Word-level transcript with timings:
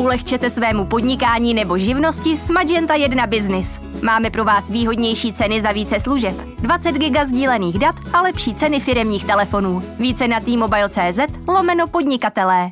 Ulehčete 0.00 0.50
svému 0.50 0.84
podnikání 0.84 1.54
nebo 1.54 1.78
živnosti 1.78 2.38
s 2.38 2.50
Magenta 2.50 2.94
1 2.94 3.26
Business. 3.26 3.80
Máme 4.02 4.30
pro 4.30 4.44
vás 4.44 4.70
výhodnější 4.70 5.32
ceny 5.32 5.60
za 5.62 5.72
více 5.72 6.00
služeb, 6.00 6.36
20 6.58 6.92
giga 6.92 7.24
sdílených 7.24 7.78
dat 7.78 7.94
a 8.12 8.22
lepší 8.22 8.54
ceny 8.54 8.80
firemních 8.80 9.24
telefonů. 9.24 9.82
Více 9.98 10.28
na 10.28 10.40
t-mobile.cz 10.40 11.18
lomeno 11.48 11.86
podnikatelé. 11.86 12.70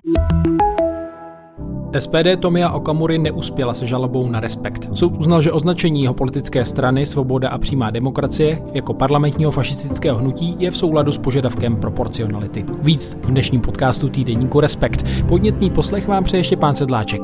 SPD 1.98 2.40
Tomia 2.40 2.70
Okamury 2.70 3.18
neuspěla 3.18 3.74
se 3.74 3.86
žalobou 3.86 4.28
na 4.28 4.40
respekt. 4.40 4.88
Soud 4.94 5.16
uznal, 5.16 5.42
že 5.42 5.52
označení 5.52 6.02
jeho 6.02 6.14
politické 6.14 6.64
strany 6.64 7.06
Svoboda 7.06 7.48
a 7.48 7.58
přímá 7.58 7.90
demokracie 7.90 8.62
jako 8.74 8.94
parlamentního 8.94 9.50
fašistického 9.50 10.18
hnutí 10.18 10.56
je 10.58 10.70
v 10.70 10.76
souladu 10.76 11.12
s 11.12 11.18
požadavkem 11.18 11.76
proporcionality. 11.76 12.64
Víc 12.82 13.16
v 13.22 13.26
dnešním 13.26 13.60
podcastu 13.60 14.08
týdeníku 14.08 14.60
Respekt. 14.60 15.04
Podnětný 15.28 15.70
poslech 15.70 16.08
vám 16.08 16.24
přeje 16.24 16.40
ještě 16.40 16.56
pán 16.56 16.74
Sedláček. 16.74 17.22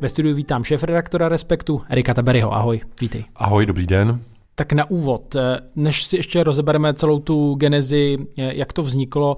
Ve 0.00 0.08
studiu 0.08 0.34
vítám 0.34 0.64
šéf-redaktora 0.64 1.28
Respektu 1.28 1.80
Erika 1.88 2.14
Taberyho. 2.14 2.54
Ahoj, 2.54 2.80
vítej. 3.00 3.24
Ahoj, 3.36 3.66
dobrý 3.66 3.86
den. 3.86 4.20
Tak 4.54 4.72
na 4.72 4.90
úvod, 4.90 5.36
než 5.76 6.04
si 6.04 6.16
ještě 6.16 6.44
rozebereme 6.44 6.94
celou 6.94 7.18
tu 7.18 7.54
genezi, 7.54 8.18
jak 8.36 8.72
to 8.72 8.82
vzniklo, 8.82 9.36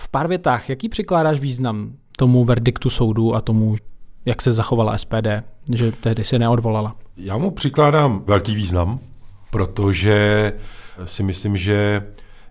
v 0.00 0.08
pár 0.08 0.28
větách, 0.28 0.68
jaký 0.68 0.88
přikládáš 0.88 1.40
význam 1.40 1.92
tomu 2.16 2.44
verdiktu 2.44 2.90
soudu 2.90 3.34
a 3.34 3.40
tomu, 3.40 3.74
jak 4.24 4.42
se 4.42 4.52
zachovala 4.52 4.98
SPD, 4.98 5.26
že 5.74 5.92
tehdy 5.92 6.24
se 6.24 6.38
neodvolala? 6.38 6.96
Já 7.16 7.36
mu 7.36 7.50
přikládám 7.50 8.22
velký 8.26 8.54
význam, 8.54 8.98
protože 9.50 10.52
si 11.04 11.22
myslím, 11.22 11.56
že 11.56 12.06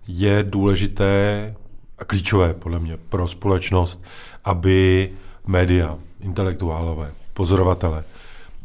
je 0.07 0.43
důležité 0.43 1.55
a 1.97 2.05
klíčové 2.05 2.53
podle 2.53 2.79
mě 2.79 2.97
pro 2.97 3.27
společnost, 3.27 4.03
aby 4.45 5.11
média, 5.47 5.97
intelektuálové, 6.21 7.11
pozorovatele 7.33 8.03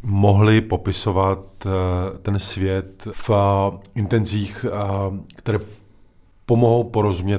mohli 0.03 0.61
popisovat 0.61 1.39
eh, 1.67 1.71
ten 2.19 2.39
svět 2.39 3.09
v 3.13 3.31
intencích, 3.95 4.67
eh, 4.69 4.71
které 5.37 5.59
pomohou 6.47 6.85
porozumět 6.85 7.39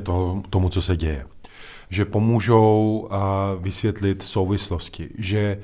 tomu, 0.50 0.70
co 0.70 0.82
se 0.82 0.98
děje 0.98 1.26
že 1.90 2.06
pomůžou 2.06 3.10
vysvětlit 3.60 4.24
souvislosti, 4.24 5.10
že 5.18 5.58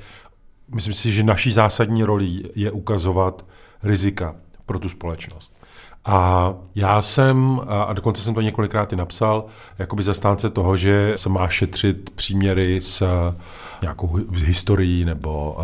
myslím 0.74 0.94
si, 0.94 1.12
že 1.12 1.22
naší 1.22 1.52
zásadní 1.52 2.04
roli 2.04 2.42
je 2.54 2.70
ukazovat 2.70 3.44
rizika 3.82 4.34
pro 4.66 4.78
tu 4.78 4.88
společnost. 4.88 5.56
A 6.04 6.54
já 6.74 7.02
jsem, 7.02 7.60
a 7.68 7.92
dokonce 7.92 8.22
jsem 8.22 8.34
to 8.34 8.40
několikrát 8.40 8.92
i 8.92 8.96
napsal, 8.96 9.44
jakoby 9.78 10.02
zastánce 10.02 10.50
toho, 10.50 10.76
že 10.76 11.12
se 11.16 11.28
má 11.28 11.48
šetřit 11.48 12.10
příměry 12.10 12.80
s 12.80 13.08
nějakou 13.82 14.18
historií 14.34 15.04
nebo 15.04 15.56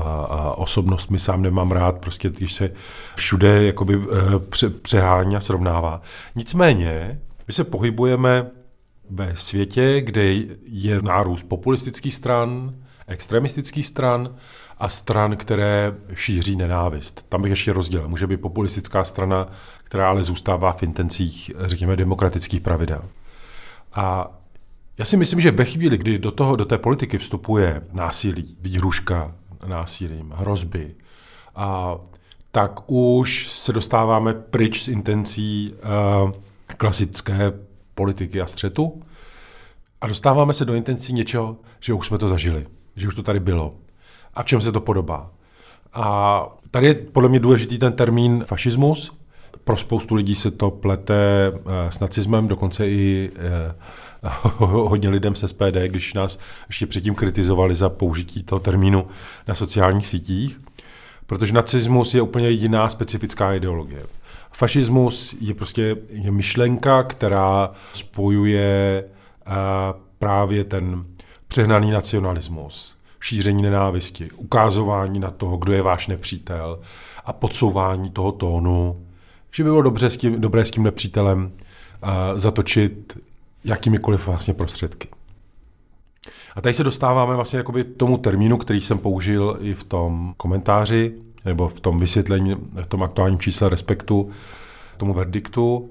osobnostmi. 0.56 1.18
Sám 1.18 1.42
nemám 1.42 1.70
rád, 1.70 1.98
prostě 1.98 2.28
když 2.28 2.52
se 2.52 2.70
všude 3.16 3.64
jakoby 3.64 3.94
e, 3.94 4.38
pře, 4.38 4.70
přehání 4.70 5.36
a 5.36 5.40
srovnává. 5.40 6.00
Nicméně, 6.34 7.20
my 7.48 7.54
se 7.54 7.64
pohybujeme 7.64 8.50
ve 9.10 9.36
světě, 9.36 10.00
kde 10.00 10.34
je 10.64 11.02
nárůst 11.02 11.42
populistických 11.42 12.14
stran, 12.14 12.74
extremistických 13.06 13.86
stran 13.86 14.36
a 14.78 14.88
stran, 14.88 15.36
které 15.36 15.94
šíří 16.14 16.56
nenávist. 16.56 17.26
Tam 17.28 17.42
bych 17.42 17.50
ještě 17.50 17.72
rozdělil. 17.72 18.08
Může 18.08 18.26
být 18.26 18.40
populistická 18.40 19.04
strana, 19.04 19.48
která 19.84 20.08
ale 20.08 20.22
zůstává 20.22 20.72
v 20.72 20.82
intencích, 20.82 21.50
řekněme, 21.58 21.96
demokratických 21.96 22.60
pravidel. 22.60 23.02
A 23.94 24.30
já 24.98 25.04
si 25.04 25.16
myslím, 25.16 25.40
že 25.40 25.50
ve 25.50 25.64
chvíli, 25.64 25.98
kdy 25.98 26.18
do, 26.18 26.30
toho, 26.30 26.56
do 26.56 26.64
té 26.64 26.78
politiky 26.78 27.18
vstupuje 27.18 27.82
násilí, 27.92 28.56
výhruška 28.60 29.34
násilím, 29.66 30.34
hrozby, 30.36 30.94
a 31.56 31.96
tak 32.50 32.90
už 32.90 33.48
se 33.52 33.72
dostáváme 33.72 34.34
pryč 34.34 34.84
z 34.84 34.88
intencí 34.88 35.74
uh, 36.24 36.30
klasické 36.76 37.52
politiky 37.98 38.40
a 38.40 38.46
střetu 38.46 39.02
a 40.00 40.06
dostáváme 40.06 40.52
se 40.52 40.64
do 40.64 40.74
intencí 40.74 41.12
něčeho, 41.12 41.56
že 41.80 41.92
už 41.92 42.06
jsme 42.06 42.18
to 42.18 42.28
zažili, 42.28 42.66
že 42.96 43.08
už 43.08 43.14
to 43.14 43.22
tady 43.22 43.40
bylo. 43.40 43.74
A 44.34 44.42
v 44.42 44.46
čem 44.46 44.60
se 44.60 44.72
to 44.72 44.80
podobá? 44.80 45.30
A 45.92 46.46
tady 46.70 46.86
je 46.86 46.94
podle 46.94 47.28
mě 47.28 47.40
důležitý 47.40 47.78
ten 47.78 47.92
termín 47.92 48.44
fašismus. 48.44 49.12
Pro 49.64 49.76
spoustu 49.76 50.14
lidí 50.14 50.34
se 50.34 50.50
to 50.50 50.70
plete 50.70 51.52
eh, 51.54 51.92
s 51.92 52.00
nacismem, 52.00 52.48
dokonce 52.48 52.88
i 52.88 53.30
eh, 53.36 53.74
hodně 54.64 55.08
lidem 55.08 55.34
se 55.34 55.48
SPD, 55.48 55.76
když 55.86 56.14
nás 56.14 56.38
ještě 56.68 56.86
předtím 56.86 57.14
kritizovali 57.14 57.74
za 57.74 57.88
použití 57.88 58.42
toho 58.42 58.60
termínu 58.60 59.06
na 59.48 59.54
sociálních 59.54 60.06
sítích, 60.06 60.60
protože 61.26 61.52
nacismus 61.52 62.14
je 62.14 62.22
úplně 62.22 62.50
jediná 62.50 62.88
specifická 62.88 63.54
ideologie. 63.54 64.02
Fašismus 64.52 65.36
je 65.40 65.54
prostě 65.54 65.96
je 66.10 66.30
myšlenka, 66.30 67.02
která 67.02 67.70
spojuje 67.94 69.04
uh, 69.46 69.52
právě 70.18 70.64
ten 70.64 71.04
přehnaný 71.48 71.90
nacionalismus, 71.90 72.96
šíření 73.20 73.62
nenávisti, 73.62 74.30
ukázování 74.30 75.20
na 75.20 75.30
toho, 75.30 75.56
kdo 75.56 75.72
je 75.72 75.82
váš 75.82 76.06
nepřítel 76.08 76.80
a 77.24 77.32
podsouvání 77.32 78.10
toho 78.10 78.32
tónu, 78.32 79.06
že 79.54 79.64
by 79.64 79.70
bylo 79.70 79.82
dobře 79.82 80.10
s 80.10 80.16
tím, 80.16 80.40
dobré 80.40 80.64
s 80.64 80.70
tím 80.70 80.82
nepřítelem 80.82 81.52
uh, 82.02 82.10
zatočit 82.36 83.18
jakýmikoliv 83.64 84.26
vlastně 84.26 84.54
prostředky. 84.54 85.08
A 86.56 86.60
tady 86.60 86.74
se 86.74 86.84
dostáváme 86.84 87.34
vlastně 87.34 87.64
tomu 87.96 88.18
termínu, 88.18 88.56
který 88.56 88.80
jsem 88.80 88.98
použil 88.98 89.58
i 89.60 89.74
v 89.74 89.84
tom 89.84 90.34
komentáři, 90.36 91.14
nebo 91.44 91.68
v 91.68 91.80
tom 91.80 91.98
vysvětlení, 91.98 92.56
v 92.82 92.86
tom 92.86 93.02
aktuálním 93.02 93.38
čísle 93.38 93.68
respektu, 93.68 94.30
tomu 94.96 95.14
verdiktu. 95.14 95.90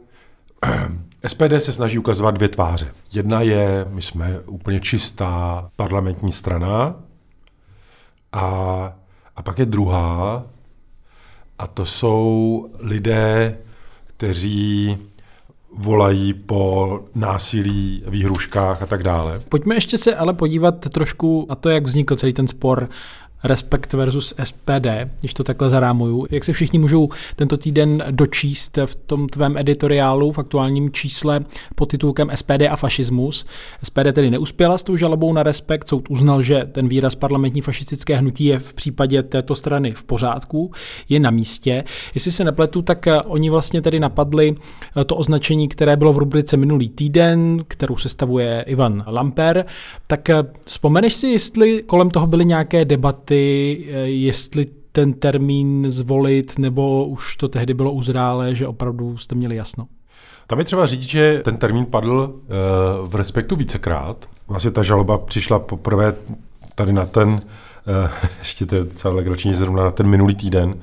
SPD 1.28 1.54
se 1.58 1.74
snaží 1.74 2.00
ukazovat 2.00 2.36
dvě 2.36 2.50
tváře. 2.50 2.94
Jedna 3.14 3.42
je, 3.42 3.86
my 3.90 4.02
jsme 4.02 4.40
úplně 4.40 4.80
čistá 4.80 5.70
parlamentní 5.76 6.32
strana 6.32 6.96
a, 8.32 8.44
a 9.36 9.44
pak 9.44 9.60
je 9.60 9.66
druhá 9.66 10.46
a 11.60 11.68
to 11.68 11.86
jsou 11.86 12.70
lidé, 12.80 13.58
kteří 14.04 14.98
volají 15.78 16.34
po 16.34 17.00
násilí, 17.16 18.04
výhruškách 18.08 18.82
a 18.82 18.86
tak 18.86 19.04
dále. 19.04 19.40
Pojďme 19.50 19.76
ještě 19.76 19.98
se 19.98 20.16
ale 20.16 20.34
podívat 20.34 20.90
trošku 20.90 21.46
na 21.50 21.56
to, 21.56 21.70
jak 21.70 21.84
vznikl 21.84 22.16
celý 22.16 22.34
ten 22.34 22.48
spor 22.48 22.90
Respekt 23.44 23.94
versus 23.94 24.34
SPD, 24.44 24.88
když 25.20 25.34
to 25.34 25.44
takhle 25.44 25.70
zarámuju. 25.70 26.28
Jak 26.30 26.44
se 26.44 26.54
všichni 26.54 26.80
můžou 26.80 27.10
tento 27.36 27.58
týden 27.58 28.04
dočíst 28.12 28.80
v 28.86 28.96
tom 28.96 29.30
tvém 29.30 29.58
editoriálu 29.58 30.32
v 30.32 30.40
aktuálním 30.40 30.92
čísle 30.92 31.46
pod 31.76 31.86
titulkem 31.86 32.32
SPD 32.36 32.62
a 32.70 32.76
fašismus. 32.76 33.46
SPD 33.84 34.14
tedy 34.14 34.32
neuspěla 34.32 34.78
s 34.78 34.84
tou 34.84 34.98
žalobou 34.98 35.34
na 35.34 35.44
Respekt, 35.44 35.88
soud 35.88 36.10
uznal, 36.10 36.42
že 36.42 36.66
ten 36.72 36.88
výraz 36.88 37.16
parlamentní 37.16 37.62
fašistické 37.62 38.16
hnutí 38.16 38.46
je 38.46 38.60
v 38.60 38.74
případě 38.74 39.24
této 39.24 39.56
strany 39.56 39.92
v 39.92 40.04
pořádku, 40.04 40.72
je 41.10 41.20
na 41.20 41.32
místě. 41.32 41.84
Jestli 42.16 42.32
se 42.32 42.44
nepletu, 42.44 42.82
tak 42.82 43.08
eh, 43.08 43.22
oni 43.22 43.50
vlastně 43.50 43.82
tedy 43.82 44.00
napadli 44.00 44.56
eh, 45.02 45.04
to 45.04 45.16
označení, 45.16 45.68
které 45.68 45.96
bylo 45.96 46.14
v 46.14 46.18
rubrice 46.18 46.58
minulý 46.58 46.90
týden, 46.90 47.64
kterou 47.68 47.98
sestavuje 47.98 48.66
Ivan 48.68 49.04
Lamper. 49.08 49.66
Tak 50.08 50.30
eh, 50.30 50.44
vzpomeneš 50.66 51.14
si, 51.14 51.28
jestli 51.28 51.84
kolem 51.84 52.10
toho 52.10 52.28
byly 52.28 52.46
nějaké 52.46 52.86
debaty 52.86 53.27
debaty, 53.28 53.86
eh, 53.90 53.98
jestli 53.98 54.68
ten 54.92 55.14
termín 55.14 55.86
zvolit, 55.88 56.60
nebo 56.60 57.06
už 57.06 57.36
to 57.36 57.48
tehdy 57.48 57.74
bylo 57.74 57.92
uzrálé, 57.92 58.56
že 58.56 58.68
opravdu 58.68 59.18
jste 59.18 59.36
měli 59.36 59.56
jasno? 59.56 59.88
Tam 60.48 60.60
je 60.60 60.66
třeba 60.66 60.86
říct, 60.86 61.04
že 61.04 61.42
ten 61.46 61.58
termín 61.58 61.86
padl 61.86 62.36
eh, 62.36 62.50
v 63.08 63.16
respektu 63.16 63.56
vícekrát. 63.56 64.30
Vlastně 64.48 64.72
ta 64.72 64.84
žaloba 64.84 65.18
přišla 65.18 65.60
poprvé 65.60 66.14
tady 66.76 66.94
na 66.94 67.06
ten, 67.06 67.42
eh, 67.88 68.10
ještě 68.40 68.66
to 68.66 68.76
je 68.76 68.86
celé 68.86 69.16
legrační, 69.16 69.54
zrovna 69.54 69.84
na 69.84 69.92
ten 69.92 70.08
minulý 70.08 70.36
týden, 70.36 70.76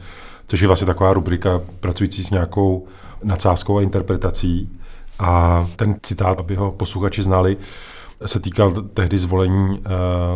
což 0.48 0.60
je 0.60 0.66
vlastně 0.66 0.86
taková 0.86 1.12
rubrika 1.12 1.60
pracující 1.80 2.24
s 2.24 2.30
nějakou 2.30 2.86
nadsázkou 3.22 3.78
a 3.78 3.82
interpretací. 3.82 4.68
A 5.18 5.66
ten 5.76 5.96
citát, 6.02 6.40
aby 6.40 6.54
ho 6.54 6.70
posluchači 6.70 7.22
znali, 7.22 7.56
se 8.26 8.40
týkal 8.40 8.70
tehdy 8.70 9.18
zvolení 9.18 9.78
uh, 9.78 9.84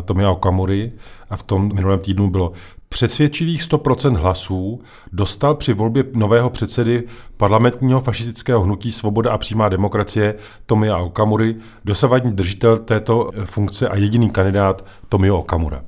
Tomia 0.05 0.31
Okamury 0.31 0.93
a 1.31 1.37
v 1.37 1.43
tom 1.43 1.75
minulém 1.75 2.01
týdnu 2.01 2.31
bylo 2.31 2.53
přesvědčivých 2.89 3.63
100% 3.63 4.17
hlasů 4.17 4.81
dostal 5.13 5.55
při 5.55 5.73
volbě 5.73 6.05
nového 6.15 6.51
předsedy 6.51 7.05
parlamentního 7.37 8.01
fašistického 8.01 8.61
hnutí 8.61 8.93
Svoboda 8.93 9.33
a 9.33 9.39
přímá 9.39 9.69
demokracie 9.69 10.35
Tomia 10.67 10.97
Okamury 10.97 11.57
dosavadní 11.85 12.33
držitel 12.33 12.77
této 12.77 13.31
eh, 13.35 13.45
funkce 13.45 13.89
a 13.89 13.97
jediný 13.97 14.31
kandidát 14.31 14.85
Tomio 15.09 15.39
Okamura. 15.39 15.83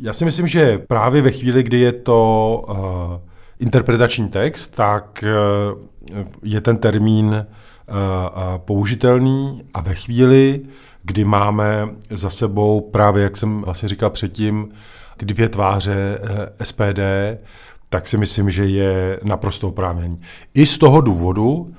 Já 0.00 0.12
si 0.12 0.24
myslím, 0.24 0.46
že 0.46 0.78
právě 0.78 1.22
ve 1.22 1.30
chvíli, 1.30 1.62
kdy 1.62 1.80
je 1.80 1.92
to 1.92 2.64
uh, 2.68 2.76
interpretační 3.58 4.28
text, 4.28 4.68
tak 4.68 5.24
uh, 6.12 6.18
je 6.42 6.60
ten 6.60 6.76
termín 6.76 7.26
uh, 7.26 7.94
použitelný 8.58 9.62
a 9.74 9.80
ve 9.80 9.94
chvíli, 9.94 10.60
kdy 11.04 11.24
máme 11.24 11.88
za 12.10 12.30
sebou 12.30 12.80
právě, 12.80 13.22
jak 13.22 13.36
jsem 13.36 13.62
vlastně 13.62 13.88
říkal 13.88 14.10
předtím, 14.10 14.68
ty 15.16 15.26
dvě 15.26 15.48
tváře 15.48 16.18
eh, 16.58 16.64
SPD, 16.64 17.00
tak 17.88 18.08
si 18.08 18.16
myslím, 18.18 18.50
že 18.50 18.64
je 18.64 19.20
naprosto 19.22 19.68
oprávněný. 19.68 20.20
I 20.54 20.66
z 20.66 20.78
toho 20.78 21.00
důvodu, 21.00 21.74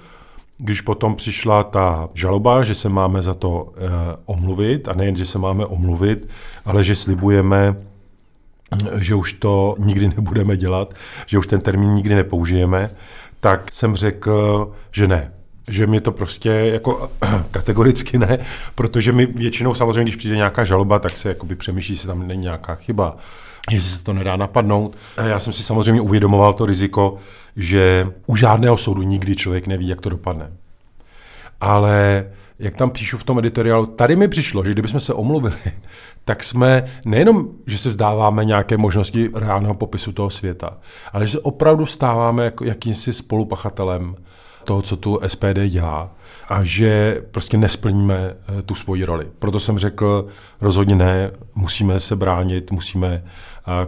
když 0.58 0.82
potom 0.82 1.16
přišla 1.16 1.64
ta 1.64 2.10
žaloba, 2.14 2.64
že 2.64 2.76
se 2.76 2.90
máme 2.90 3.22
za 3.22 3.34
to 3.34 3.74
eh, 3.76 3.80
omluvit, 4.26 4.88
a 4.88 4.94
nejen, 4.94 5.16
že 5.16 5.26
se 5.26 5.40
máme 5.40 5.66
omluvit, 5.66 6.28
ale 6.66 6.84
že 6.84 6.96
slibujeme, 6.96 7.76
že 8.96 9.16
už 9.16 9.34
to 9.34 9.76
nikdy 9.80 10.08
nebudeme 10.16 10.58
dělat, 10.58 10.94
že 11.26 11.38
už 11.38 11.48
ten 11.48 11.62
termín 11.62 11.94
nikdy 11.94 12.16
nepoužijeme, 12.16 12.90
tak 13.40 13.74
jsem 13.74 13.96
řekl, 13.96 14.72
že 14.92 15.08
ne. 15.08 15.35
Že 15.68 15.88
mi 15.88 16.02
to 16.02 16.12
prostě 16.12 16.50
jako 16.50 17.12
kategoricky 17.52 18.18
ne, 18.18 18.38
protože 18.76 19.12
my 19.12 19.26
většinou 19.26 19.74
samozřejmě, 19.74 20.04
když 20.04 20.16
přijde 20.16 20.36
nějaká 20.36 20.64
žaloba, 20.64 21.00
tak 21.00 21.18
se 21.18 21.30
jakoby 21.30 21.56
přemýšlí, 21.56 21.96
jestli 21.96 22.08
tam 22.08 22.28
není 22.28 22.42
nějaká 22.42 22.76
chyba, 22.76 23.18
jestli 23.72 23.90
se 23.90 24.04
to 24.04 24.14
nedá 24.14 24.36
napadnout. 24.36 24.96
Já 25.28 25.40
jsem 25.40 25.54
si 25.54 25.64
samozřejmě 25.64 26.02
uvědomoval 26.02 26.54
to 26.54 26.66
riziko, 26.66 27.18
že 27.56 28.08
u 28.28 28.36
žádného 28.36 28.78
soudu 28.78 29.02
nikdy 29.02 29.36
člověk 29.36 29.68
neví, 29.68 29.88
jak 29.88 30.02
to 30.02 30.10
dopadne. 30.10 30.52
Ale 31.62 32.26
jak 32.60 32.76
tam 32.76 32.92
píšu 32.92 33.18
v 33.18 33.24
tom 33.24 33.40
editoriálu, 33.40 33.86
tady 33.86 34.16
mi 34.16 34.28
přišlo, 34.28 34.64
že 34.66 34.72
kdybychom 34.72 35.00
se 35.00 35.14
omluvili, 35.14 35.56
tak 36.26 36.44
jsme 36.44 36.86
nejenom, 37.06 37.48
že 37.68 37.78
se 37.78 37.90
vzdáváme 37.90 38.46
nějaké 38.46 38.78
možnosti 38.78 39.30
reálného 39.36 39.74
popisu 39.74 40.12
toho 40.12 40.30
světa, 40.30 40.78
ale 41.14 41.26
že 41.26 41.32
se 41.32 41.40
opravdu 41.40 41.86
stáváme 41.86 42.46
jako 42.46 42.66
jakýmsi 42.66 43.14
spolupachatelem 43.14 44.16
toho, 44.66 44.82
co 44.82 44.96
tu 44.96 45.20
SPD 45.28 45.68
dělá 45.68 46.12
a 46.50 46.64
že 46.64 47.22
prostě 47.32 47.58
nesplníme 47.58 48.16
eh, 48.60 48.62
tu 48.62 48.76
svoji 48.76 49.06
roli. 49.06 49.28
Proto 49.40 49.60
jsem 49.60 49.78
řekl, 49.78 50.28
rozhodně 50.62 50.96
ne, 50.96 51.32
musíme 51.56 52.00
se 52.00 52.16
bránit, 52.16 52.72
musíme 52.72 53.24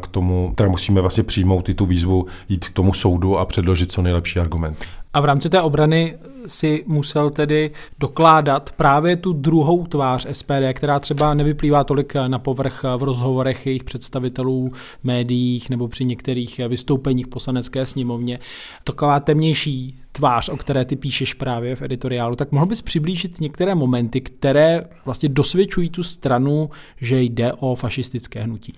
k 0.01 0.07
tomu, 0.07 0.53
teda 0.55 0.69
musíme 0.69 1.01
vlastně 1.01 1.23
přijmout 1.23 1.69
i 1.69 1.73
tu 1.73 1.85
výzvu, 1.85 2.25
jít 2.49 2.67
k 2.67 2.73
tomu 2.73 2.93
soudu 2.93 3.37
a 3.37 3.45
předložit 3.45 3.91
co 3.91 4.01
nejlepší 4.01 4.39
argument. 4.39 4.85
A 5.17 5.19
v 5.19 5.25
rámci 5.25 5.49
té 5.49 5.61
obrany 5.61 6.17
si 6.47 6.83
musel 6.87 7.29
tedy 7.29 7.71
dokládat 7.99 8.71
právě 8.71 9.15
tu 9.15 9.33
druhou 9.33 9.87
tvář 9.87 10.27
SPD, 10.31 10.73
která 10.73 10.99
třeba 10.99 11.33
nevyplývá 11.33 11.83
tolik 11.83 12.13
na 12.27 12.39
povrch 12.39 12.83
v 12.97 13.03
rozhovorech 13.03 13.65
jejich 13.65 13.83
představitelů, 13.83 14.71
médiích 15.03 15.69
nebo 15.69 15.87
při 15.87 16.05
některých 16.05 16.61
vystoupeních 16.67 17.27
poslanecké 17.27 17.85
sněmovně. 17.85 18.39
Taková 18.83 19.19
temnější 19.19 19.99
tvář, 20.11 20.49
o 20.49 20.57
které 20.57 20.85
ty 20.85 20.95
píšeš 20.95 21.33
právě 21.33 21.75
v 21.75 21.81
editoriálu, 21.81 22.35
tak 22.35 22.51
mohl 22.51 22.65
bys 22.65 22.81
přiblížit 22.81 23.41
některé 23.41 23.75
momenty, 23.75 24.21
které 24.21 24.83
vlastně 25.05 25.29
dosvědčují 25.29 25.89
tu 25.89 26.03
stranu, 26.03 26.69
že 27.01 27.21
jde 27.21 27.53
o 27.53 27.75
fašistické 27.75 28.43
hnutí. 28.43 28.73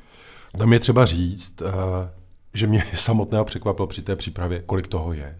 Tam 0.57 0.73
je 0.73 0.79
třeba 0.79 1.05
říct, 1.05 1.61
eh, 1.61 2.09
že 2.53 2.67
mě 2.67 2.83
samotného 2.93 3.45
překvapilo 3.45 3.87
při 3.87 4.01
té 4.01 4.15
přípravě, 4.15 4.63
kolik 4.65 4.87
toho 4.87 5.13
je. 5.13 5.35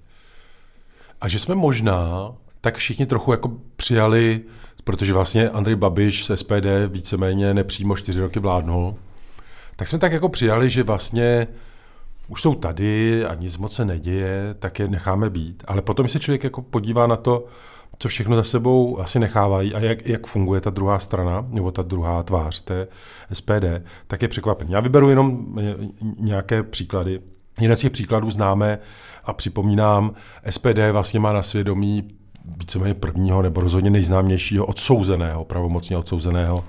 A 1.21 1.27
že 1.27 1.39
jsme 1.39 1.55
možná 1.55 2.31
tak 2.61 2.77
všichni 2.77 3.05
trochu 3.05 3.31
jako 3.31 3.51
přijali, 3.75 4.41
protože 4.83 5.13
vlastně 5.13 5.49
Andrej 5.49 5.75
Babiš 5.75 6.25
z 6.25 6.37
SPD 6.37 6.65
víceméně 6.87 7.53
nepřímo 7.53 7.95
čtyři 7.95 8.21
roky 8.21 8.39
vládnul, 8.39 8.95
tak 9.75 9.87
jsme 9.87 9.99
tak 9.99 10.11
jako 10.11 10.29
přijali, 10.29 10.69
že 10.69 10.83
vlastně 10.83 11.47
už 12.27 12.41
jsou 12.41 12.55
tady 12.55 13.25
a 13.25 13.35
nic 13.35 13.57
moc 13.57 13.75
se 13.75 13.85
neděje, 13.85 14.55
tak 14.59 14.79
je 14.79 14.87
necháme 14.87 15.29
být. 15.29 15.63
Ale 15.67 15.81
potom 15.81 16.07
se 16.07 16.19
člověk 16.19 16.43
jako 16.43 16.61
podívá 16.61 17.07
na 17.07 17.15
to, 17.15 17.45
co 17.99 18.07
všechno 18.07 18.35
za 18.35 18.43
sebou 18.43 18.99
asi 18.99 19.19
nechávají 19.19 19.73
a 19.73 19.79
jak, 19.79 20.07
jak 20.07 20.27
funguje 20.27 20.61
ta 20.61 20.69
druhá 20.69 20.99
strana, 20.99 21.45
nebo 21.49 21.71
ta 21.71 21.81
druhá 21.81 22.23
tvář 22.23 22.61
té 22.61 22.87
SPD, 23.33 23.65
tak 24.07 24.21
je 24.21 24.27
překvapený. 24.27 24.71
Já 24.71 24.79
vyberu 24.79 25.09
jenom 25.09 25.55
nějaké 26.19 26.63
příklady. 26.63 27.21
Jeden 27.59 27.75
z 27.75 27.79
těch 27.79 27.91
příkladů 27.91 28.31
známe 28.31 28.79
a 29.25 29.33
připomínám, 29.33 30.13
SPD 30.49 30.79
vlastně 30.91 31.19
má 31.19 31.33
na 31.33 31.43
svědomí 31.43 32.07
víceméně 32.57 32.93
prvního 32.93 33.41
nebo 33.41 33.61
rozhodně 33.61 33.89
nejznámějšího 33.89 34.65
odsouzeného, 34.65 35.45
pravomocně 35.45 35.97
odsouzeného 35.97 36.65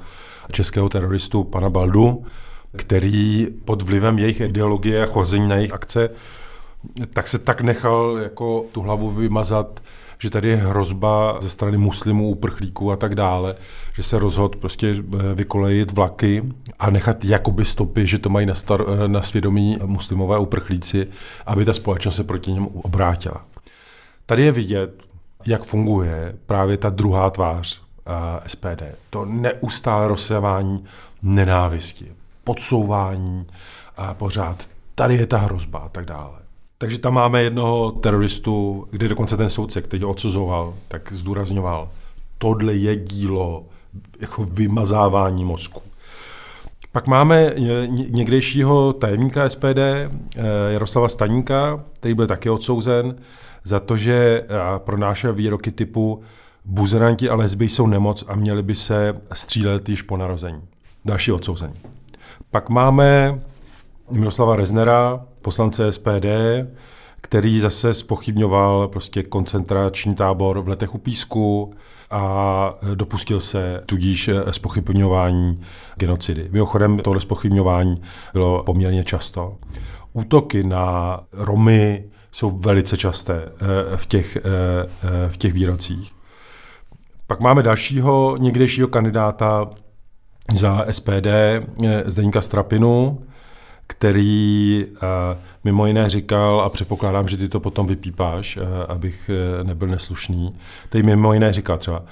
českého 0.52 0.88
teroristu 0.88 1.44
pana 1.44 1.70
Baldu, 1.70 2.24
který 2.76 3.48
pod 3.64 3.82
vlivem 3.82 4.18
jejich 4.18 4.40
ideologie 4.40 5.02
a 5.02 5.12
chození 5.12 5.48
na 5.48 5.56
jejich 5.56 5.72
akce 5.72 6.10
tak 7.12 7.28
se 7.28 7.38
tak 7.38 7.60
nechal 7.60 8.18
jako 8.22 8.64
tu 8.72 8.82
hlavu 8.82 9.10
vymazat 9.10 9.80
že 10.20 10.30
tady 10.30 10.48
je 10.48 10.56
hrozba 10.56 11.38
ze 11.40 11.50
strany 11.50 11.76
muslimů, 11.76 12.28
uprchlíků 12.28 12.92
a 12.92 12.96
tak 12.96 13.14
dále, 13.14 13.54
že 13.94 14.02
se 14.02 14.18
rozhod 14.18 14.56
prostě 14.56 14.90
eh, 14.90 15.34
vykolejit 15.34 15.92
vlaky 15.92 16.42
a 16.78 16.90
nechat 16.90 17.24
jakoby 17.24 17.64
stopy, 17.64 18.06
že 18.06 18.18
to 18.18 18.28
mají 18.28 18.46
na, 18.46 18.54
star, 18.54 18.84
eh, 18.88 19.08
na 19.08 19.22
svědomí 19.22 19.78
muslimové 19.84 20.38
uprchlíci, 20.38 21.06
aby 21.46 21.64
ta 21.64 21.72
společnost 21.72 22.16
se 22.16 22.24
proti 22.24 22.52
němu 22.52 22.68
obrátila. 22.68 23.44
Tady 24.26 24.44
je 24.44 24.52
vidět, 24.52 25.02
jak 25.46 25.64
funguje 25.64 26.34
právě 26.46 26.76
ta 26.76 26.90
druhá 26.90 27.30
tvář 27.30 27.82
eh, 28.06 28.12
SPD. 28.48 28.82
To 29.10 29.24
neustále 29.24 30.08
rozsevání 30.08 30.84
nenávisti, 31.22 32.12
podsouvání 32.44 33.46
a 33.96 34.14
pořád 34.14 34.68
tady 34.94 35.14
je 35.14 35.26
ta 35.26 35.38
hrozba 35.38 35.78
a 35.78 35.88
tak 35.88 36.04
dále. 36.04 36.49
Takže 36.82 36.98
tam 36.98 37.14
máme 37.14 37.42
jednoho 37.42 37.90
teroristu, 37.90 38.86
kde 38.90 39.08
dokonce 39.08 39.36
ten 39.36 39.50
soudce, 39.50 39.82
který 39.82 40.02
ho 40.02 40.10
odsuzoval, 40.10 40.74
tak 40.88 41.12
zdůrazňoval, 41.12 41.88
tohle 42.38 42.74
je 42.74 42.96
dílo 42.96 43.64
jako 44.20 44.44
vymazávání 44.44 45.44
mozku. 45.44 45.82
Pak 46.92 47.06
máme 47.06 47.54
někdejšího 47.88 48.92
tajemníka 48.92 49.48
SPD, 49.48 49.78
eh, 49.78 50.08
Jaroslava 50.68 51.08
Staníka, 51.08 51.84
který 51.92 52.14
byl 52.14 52.26
také 52.26 52.50
odsouzen 52.50 53.16
za 53.64 53.80
to, 53.80 53.96
že 53.96 54.46
pronášel 54.78 55.32
výroky 55.32 55.70
typu 55.70 56.22
buzeranti 56.64 57.28
a 57.28 57.34
lesby 57.34 57.68
jsou 57.68 57.86
nemoc 57.86 58.24
a 58.28 58.36
měli 58.36 58.62
by 58.62 58.74
se 58.74 59.14
střílet 59.32 59.88
již 59.88 60.02
po 60.02 60.16
narození. 60.16 60.62
Další 61.04 61.32
odsouzení. 61.32 61.74
Pak 62.50 62.68
máme 62.68 63.40
Miroslava 64.10 64.56
Reznera, 64.56 65.26
poslance 65.42 65.92
SPD, 65.92 66.26
který 67.20 67.60
zase 67.60 67.94
spochybňoval 67.94 68.88
prostě 68.88 69.22
koncentrační 69.22 70.14
tábor 70.14 70.60
v 70.60 70.68
letech 70.68 70.94
u 70.94 70.98
Písku 70.98 71.74
a 72.10 72.74
dopustil 72.94 73.40
se 73.40 73.82
tudíž 73.86 74.30
spochybňování 74.50 75.60
genocidy. 75.96 76.48
Mimochodem 76.50 76.98
tohle 76.98 77.20
spochybňování 77.20 78.02
bylo 78.32 78.62
poměrně 78.62 79.04
často. 79.04 79.56
Útoky 80.12 80.62
na 80.62 81.20
Romy 81.32 82.04
jsou 82.32 82.50
velice 82.50 82.96
časté 82.96 83.42
eh, 83.42 83.96
v 83.96 84.06
těch, 84.06 84.36
eh, 84.36 84.40
eh, 84.44 85.28
v 85.28 85.36
těch 85.36 85.52
výrocích. 85.52 86.12
Pak 87.26 87.40
máme 87.40 87.62
dalšího 87.62 88.36
někdejšího 88.36 88.88
kandidáta 88.88 89.64
za 90.54 90.84
SPD, 90.90 91.26
Zdeňka 92.06 92.40
Strapinu, 92.40 93.22
který 93.90 94.86
uh, 94.86 94.98
mimo 95.64 95.86
jiné 95.86 96.08
říkal, 96.08 96.60
a 96.60 96.68
předpokládám, 96.68 97.28
že 97.28 97.36
ty 97.36 97.48
to 97.48 97.60
potom 97.60 97.86
vypípáš, 97.86 98.56
uh, 98.56 98.62
abych 98.88 99.30
uh, 99.60 99.66
nebyl 99.66 99.88
neslušný, 99.88 100.54
který 100.88 101.02
mimo 101.02 101.32
jiné 101.32 101.52
říkal 101.52 101.78
třeba, 101.78 102.02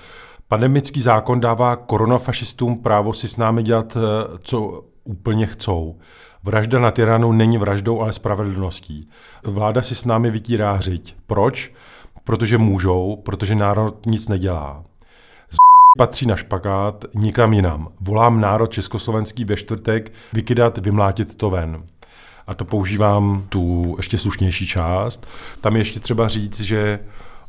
pandemický 0.48 1.00
zákon 1.00 1.40
dává 1.40 1.76
koronafašistům 1.76 2.78
právo 2.78 3.12
si 3.12 3.28
s 3.28 3.36
námi 3.36 3.62
dělat, 3.62 3.96
co 4.42 4.84
úplně 5.04 5.46
chcou. 5.46 5.96
Vražda 6.42 6.78
na 6.78 6.90
tyranu 6.90 7.32
není 7.32 7.58
vraždou, 7.58 8.00
ale 8.00 8.12
spravedlností. 8.12 9.08
Vláda 9.44 9.82
si 9.82 9.94
s 9.94 10.04
námi 10.04 10.30
vytírá 10.30 10.72
hřiť. 10.72 11.16
Proč? 11.26 11.72
Protože 12.24 12.58
můžou, 12.58 13.22
protože 13.24 13.54
národ 13.54 14.06
nic 14.06 14.28
nedělá 14.28 14.84
patří 15.96 16.26
na 16.26 16.36
špagát 16.36 17.04
nikam 17.14 17.52
jinam. 17.52 17.88
Volám 18.00 18.40
národ 18.40 18.66
československý 18.66 19.44
ve 19.44 19.56
čtvrtek 19.56 20.12
vykydat, 20.32 20.78
vymlátit 20.78 21.34
to 21.34 21.50
ven. 21.50 21.82
A 22.46 22.54
to 22.54 22.64
používám 22.64 23.44
tu 23.48 23.94
ještě 23.96 24.18
slušnější 24.18 24.66
část. 24.66 25.26
Tam 25.60 25.74
je 25.74 25.80
ještě 25.80 26.00
třeba 26.00 26.28
říct, 26.28 26.60
že 26.60 27.00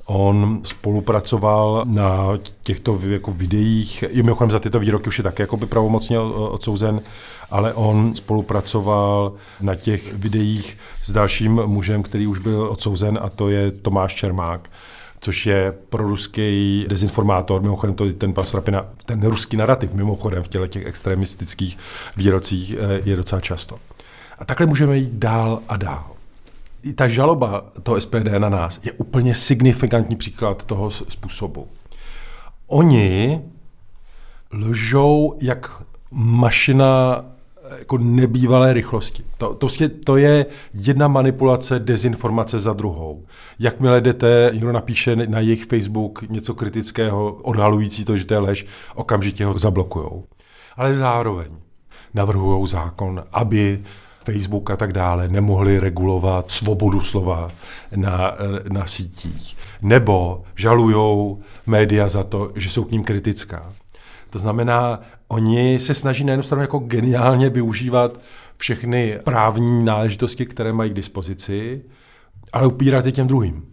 On 0.05 0.61
spolupracoval 0.63 1.83
na 1.87 2.27
těchto 2.63 2.99
jako 3.07 3.31
videích, 3.31 4.03
i 4.07 4.23
mimochodem 4.23 4.51
za 4.51 4.59
tyto 4.59 4.79
výroky 4.79 5.07
už 5.07 5.17
je 5.17 5.23
také 5.23 5.43
jako 5.43 5.57
by 5.57 5.65
pravomocně 5.65 6.19
odsouzen, 6.19 7.01
ale 7.51 7.73
on 7.73 8.15
spolupracoval 8.15 9.33
na 9.61 9.75
těch 9.75 10.13
videích 10.13 10.77
s 11.03 11.13
dalším 11.13 11.61
mužem, 11.65 12.03
který 12.03 12.27
už 12.27 12.39
byl 12.39 12.61
odsouzen 12.61 13.19
a 13.21 13.29
to 13.29 13.49
je 13.49 13.71
Tomáš 13.71 14.15
Čermák 14.15 14.69
což 15.19 15.45
je 15.45 15.73
pro 15.89 16.03
ruský 16.03 16.85
dezinformátor, 16.89 17.61
mimochodem 17.61 17.95
to 17.95 18.13
ten 18.13 18.33
pan 18.33 18.43
Strapina, 18.43 18.85
ten 19.05 19.23
ruský 19.23 19.57
narrativ 19.57 19.93
mimochodem 19.93 20.43
v 20.43 20.47
těle 20.47 20.67
těch 20.67 20.85
extremistických 20.85 21.77
výrocích 22.17 22.75
eh, 22.79 23.01
je 23.05 23.15
docela 23.15 23.41
často. 23.41 23.77
A 24.39 24.45
takhle 24.45 24.65
můžeme 24.65 24.97
jít 24.97 25.13
dál 25.13 25.59
a 25.69 25.77
dál. 25.77 26.11
I 26.83 26.93
ta 26.93 27.07
žaloba 27.07 27.65
toho 27.83 28.01
SPD 28.01 28.27
na 28.37 28.49
nás 28.49 28.79
je 28.83 28.91
úplně 28.91 29.35
signifikantní 29.35 30.15
příklad 30.15 30.63
toho 30.63 30.89
způsobu. 30.89 31.67
Oni 32.67 33.41
lžou 34.51 35.37
jak 35.41 35.81
mašina 36.11 37.25
jako 37.79 37.97
nebývalé 37.97 38.73
rychlosti. 38.73 39.23
To, 39.37 39.53
to, 39.53 39.67
to 40.05 40.17
je 40.17 40.45
jedna 40.73 41.07
manipulace, 41.07 41.79
dezinformace 41.79 42.59
za 42.59 42.73
druhou. 42.73 43.25
Jakmile 43.59 44.01
jdete, 44.01 44.51
někdo 44.53 44.71
napíše 44.71 45.15
na 45.15 45.39
jejich 45.39 45.65
Facebook 45.65 46.21
něco 46.29 46.55
kritického, 46.55 47.33
odhalující 47.33 48.05
to, 48.05 48.17
že 48.17 48.25
to 48.25 48.33
je 48.33 48.39
lež, 48.39 48.65
okamžitě 48.95 49.45
ho 49.45 49.59
zablokujou. 49.59 50.23
Ale 50.77 50.95
zároveň 50.95 51.47
navrhují 52.13 52.67
zákon, 52.67 53.23
aby 53.31 53.83
Facebook 54.23 54.71
a 54.71 54.75
tak 54.75 54.93
dále 54.93 55.27
nemohli 55.27 55.79
regulovat 55.79 56.51
svobodu 56.51 57.01
slova 57.01 57.51
na, 57.95 58.37
na 58.71 58.85
sítích. 58.85 59.57
Nebo 59.81 60.43
žalujou 60.55 61.39
média 61.65 62.07
za 62.07 62.23
to, 62.23 62.51
že 62.55 62.69
jsou 62.69 62.83
k 62.83 62.91
ním 62.91 63.03
kritická. 63.03 63.73
To 64.29 64.39
znamená, 64.39 64.99
oni 65.31 65.79
se 65.79 65.93
snaží 65.93 66.23
na 66.23 66.31
jednu 66.31 66.43
stranu 66.43 66.61
jako 66.61 66.79
geniálně 66.79 67.49
využívat 67.49 68.19
všechny 68.57 69.19
právní 69.23 69.85
náležitosti, 69.85 70.45
které 70.45 70.73
mají 70.73 70.91
k 70.91 70.93
dispozici, 70.93 71.81
ale 72.53 72.67
upírat 72.67 73.05
je 73.05 73.11
těm 73.11 73.27
druhým. 73.27 73.65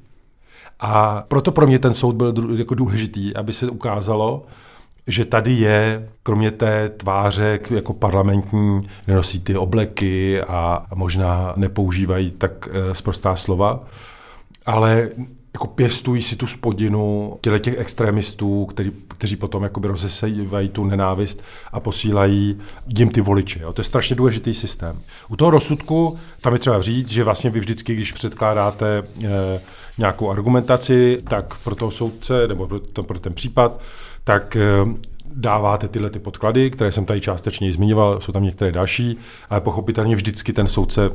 A 0.80 1.24
proto 1.28 1.52
pro 1.52 1.66
mě 1.66 1.78
ten 1.78 1.94
soud 1.94 2.16
byl 2.16 2.58
jako 2.58 2.74
důležitý, 2.74 3.36
aby 3.36 3.52
se 3.52 3.70
ukázalo, 3.70 4.46
že 5.06 5.24
tady 5.24 5.52
je, 5.52 6.08
kromě 6.22 6.50
té 6.50 6.88
tváře 6.88 7.60
jako 7.70 7.92
parlamentní, 7.92 8.88
nenosí 9.06 9.40
ty 9.40 9.56
obleky 9.56 10.42
a 10.42 10.86
možná 10.94 11.52
nepoužívají 11.56 12.30
tak 12.30 12.68
sprostá 12.92 13.36
slova, 13.36 13.84
ale 14.66 15.08
jako 15.56 15.66
pěstují 15.66 16.22
si 16.22 16.36
tu 16.36 16.46
spodinu 16.46 17.38
těle 17.40 17.60
těch 17.60 17.78
extremistů, 17.78 18.66
který, 18.66 18.92
kteří 19.08 19.36
potom 19.36 19.62
jakoby 19.62 19.88
rozesevají 19.88 20.68
tu 20.68 20.84
nenávist 20.84 21.42
a 21.72 21.80
posílají 21.80 22.58
jim 22.98 23.10
ty 23.10 23.20
voliče. 23.20 23.60
Jo. 23.62 23.72
To 23.72 23.80
je 23.80 23.84
strašně 23.84 24.16
důležitý 24.16 24.54
systém. 24.54 24.98
U 25.28 25.36
toho 25.36 25.50
rozsudku 25.50 26.18
tam 26.40 26.52
je 26.52 26.58
třeba 26.58 26.82
říct, 26.82 27.08
že 27.08 27.24
vlastně 27.24 27.50
vy 27.50 27.60
vždycky, 27.60 27.94
když 27.94 28.12
předkládáte 28.12 28.98
e, 28.98 29.60
nějakou 29.98 30.30
argumentaci, 30.30 31.22
tak 31.28 31.54
pro 31.64 31.74
toho 31.74 31.90
soudce 31.90 32.48
nebo 32.48 32.66
pro, 32.66 32.80
to, 32.80 33.02
pro 33.02 33.18
ten 33.18 33.34
případ, 33.34 33.80
tak 34.24 34.56
e, 34.56 34.60
dáváte 35.34 35.88
tyhle 35.88 36.10
ty 36.10 36.18
podklady, 36.18 36.70
které 36.70 36.92
jsem 36.92 37.04
tady 37.04 37.20
částečně 37.20 37.72
zmiňoval, 37.72 38.20
jsou 38.20 38.32
tam 38.32 38.44
některé 38.44 38.72
další, 38.72 39.18
ale 39.50 39.60
pochopitelně 39.60 40.16
vždycky 40.16 40.52
ten 40.52 40.68
soudce 40.68 41.10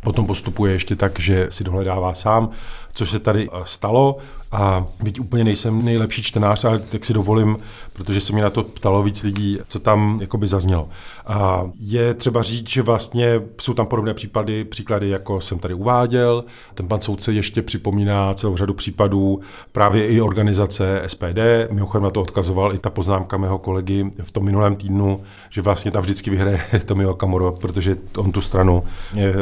potom 0.00 0.26
postupuje 0.26 0.72
ještě 0.72 0.96
tak, 0.96 1.20
že 1.20 1.46
si 1.50 1.64
dohledává 1.64 2.14
sám, 2.14 2.50
což 2.92 3.10
se 3.10 3.18
tady 3.18 3.48
eh, 3.52 3.60
stalo 3.64 4.18
a 4.56 4.86
byť 5.02 5.20
úplně 5.20 5.44
nejsem 5.44 5.84
nejlepší 5.84 6.22
čtenář, 6.22 6.64
ale 6.64 6.78
tak 6.78 7.04
si 7.04 7.12
dovolím, 7.12 7.56
protože 7.92 8.20
se 8.20 8.32
mi 8.32 8.40
na 8.40 8.50
to 8.50 8.62
ptalo 8.62 9.02
víc 9.02 9.22
lidí, 9.22 9.58
co 9.68 9.78
tam 9.78 10.18
jakoby 10.20 10.46
zaznělo. 10.46 10.88
A 11.26 11.62
je 11.80 12.14
třeba 12.14 12.42
říct, 12.42 12.68
že 12.68 12.82
vlastně 12.82 13.40
jsou 13.60 13.74
tam 13.74 13.86
podobné 13.86 14.14
případy, 14.14 14.64
příklady, 14.64 15.08
jako 15.08 15.40
jsem 15.40 15.58
tady 15.58 15.74
uváděl. 15.74 16.44
Ten 16.74 16.88
pan 16.88 17.00
soudce 17.00 17.32
ještě 17.32 17.62
připomíná 17.62 18.34
celou 18.34 18.56
řadu 18.56 18.74
případů 18.74 19.40
právě 19.72 20.06
i 20.06 20.20
organizace 20.20 21.02
SPD. 21.06 21.38
Mimochodem 21.70 22.04
na 22.04 22.10
to 22.10 22.20
odkazoval 22.20 22.74
i 22.74 22.78
ta 22.78 22.90
poznámka 22.90 23.36
mého 23.36 23.58
kolegy 23.58 24.10
v 24.22 24.30
tom 24.30 24.44
minulém 24.44 24.76
týdnu, 24.76 25.20
že 25.50 25.62
vlastně 25.62 25.90
tam 25.90 26.02
vždycky 26.02 26.30
vyhraje 26.30 26.60
Tomio 26.86 27.14
Kamoro, 27.14 27.52
protože 27.52 27.96
on 28.16 28.32
tu 28.32 28.40
stranu, 28.40 28.82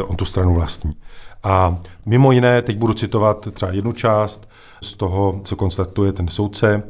on 0.06 0.16
tu 0.16 0.24
stranu 0.24 0.54
vlastní. 0.54 0.94
A 1.44 1.78
mimo 2.06 2.32
jiné, 2.32 2.62
teď 2.62 2.76
budu 2.76 2.94
citovat 2.94 3.48
třeba 3.52 3.72
jednu 3.72 3.92
část 3.92 4.48
z 4.82 4.96
toho, 4.96 5.40
co 5.44 5.56
konstatuje 5.56 6.12
ten 6.12 6.28
soudce. 6.28 6.82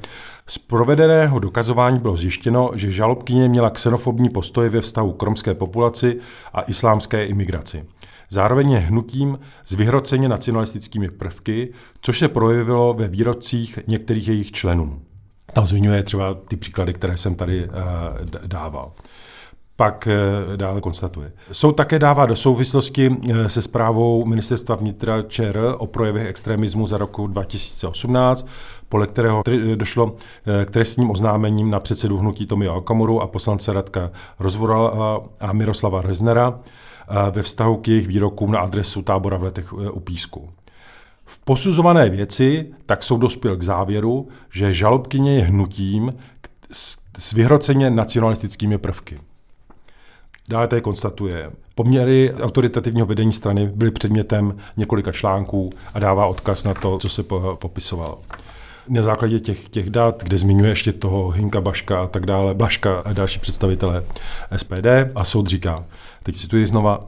Z 0.46 0.58
provedeného 0.58 1.38
dokazování 1.38 1.98
bylo 1.98 2.16
zjištěno, 2.16 2.70
že 2.74 2.92
žalobkyně 2.92 3.48
měla 3.48 3.70
xenofobní 3.70 4.28
postoje 4.28 4.70
ve 4.70 4.80
vztahu 4.80 5.12
k 5.12 5.22
romské 5.22 5.54
populaci 5.54 6.18
a 6.52 6.60
islámské 6.62 7.26
imigraci. 7.26 7.84
Zároveň 8.28 8.70
je 8.70 8.78
hnutím 8.78 9.38
s 9.64 9.72
vyhroceně 9.74 10.28
nacionalistickými 10.28 11.10
prvky, 11.10 11.72
což 12.00 12.18
se 12.18 12.28
projevilo 12.28 12.94
ve 12.94 13.08
výrocích 13.08 13.78
některých 13.86 14.28
jejich 14.28 14.52
členů. 14.52 15.02
Tam 15.52 15.66
zmiňuje 15.66 16.02
třeba 16.02 16.34
ty 16.34 16.56
příklady, 16.56 16.92
které 16.92 17.16
jsem 17.16 17.34
tady 17.34 17.68
uh, 17.68 17.72
dával 18.46 18.92
pak 19.76 20.08
eh, 20.08 20.56
dále 20.56 20.80
konstatuje. 20.80 21.32
Soud 21.52 21.72
také 21.72 21.98
dává 21.98 22.26
do 22.26 22.36
souvislosti 22.36 23.10
eh, 23.30 23.48
se 23.48 23.62
zprávou 23.62 24.24
ministerstva 24.24 24.76
vnitra 24.76 25.22
ČR 25.22 25.74
o 25.78 25.86
projevech 25.86 26.26
extremismu 26.26 26.86
za 26.86 26.98
roku 26.98 27.26
2018, 27.26 28.48
podle 28.88 29.06
kterého 29.06 29.42
došlo 29.74 30.16
eh, 30.16 30.64
k 30.64 30.70
trestním 30.70 31.10
oznámením 31.10 31.70
na 31.70 31.80
předsedu 31.80 32.18
hnutí 32.18 32.46
Tomio 32.46 32.74
Okamuru 32.74 33.20
a 33.20 33.26
poslance 33.26 33.72
Radka 33.72 34.10
Rozvorala 34.38 35.20
a 35.40 35.52
Miroslava 35.52 36.02
Reznera 36.02 36.60
ve 37.30 37.42
vztahu 37.42 37.76
k 37.76 37.88
jejich 37.88 38.06
výrokům 38.06 38.52
na 38.52 38.58
adresu 38.58 39.02
tábora 39.02 39.36
v 39.36 39.42
letech 39.42 39.72
u 39.72 40.00
Písku. 40.00 40.50
V 41.24 41.38
posuzované 41.38 42.10
věci 42.10 42.66
tak 42.86 43.02
soud 43.02 43.18
dospěl 43.18 43.56
k 43.56 43.62
závěru, 43.62 44.28
že 44.50 44.74
žalobkyně 44.74 45.34
je 45.36 45.42
hnutím 45.42 46.14
s 47.18 47.32
vyhroceně 47.32 47.90
nacionalistickými 47.90 48.78
prvky. 48.78 49.16
Dále 50.48 50.68
tady 50.68 50.82
konstatuje, 50.82 51.50
poměry 51.74 52.34
autoritativního 52.34 53.06
vedení 53.06 53.32
strany 53.32 53.66
byly 53.66 53.90
předmětem 53.90 54.56
několika 54.76 55.12
článků 55.12 55.70
a 55.94 55.98
dává 55.98 56.26
odkaz 56.26 56.64
na 56.64 56.74
to, 56.74 56.98
co 56.98 57.08
se 57.08 57.22
popisovalo. 57.54 58.20
Na 58.88 59.02
základě 59.02 59.40
těch, 59.40 59.68
těch 59.68 59.90
dat, 59.90 60.24
kde 60.24 60.38
zmiňuje 60.38 60.70
ještě 60.70 60.92
toho 60.92 61.30
Hinka 61.30 61.60
Baška 61.60 62.02
a 62.02 62.06
tak 62.06 62.26
dále, 62.26 62.54
Blaška 62.54 62.98
a 62.98 63.12
další 63.12 63.38
představitele 63.40 64.04
SPD 64.56 64.86
a 65.14 65.24
soud 65.24 65.46
říká, 65.46 65.84
teď 66.22 66.36
cituji 66.36 66.66
znova, 66.66 67.00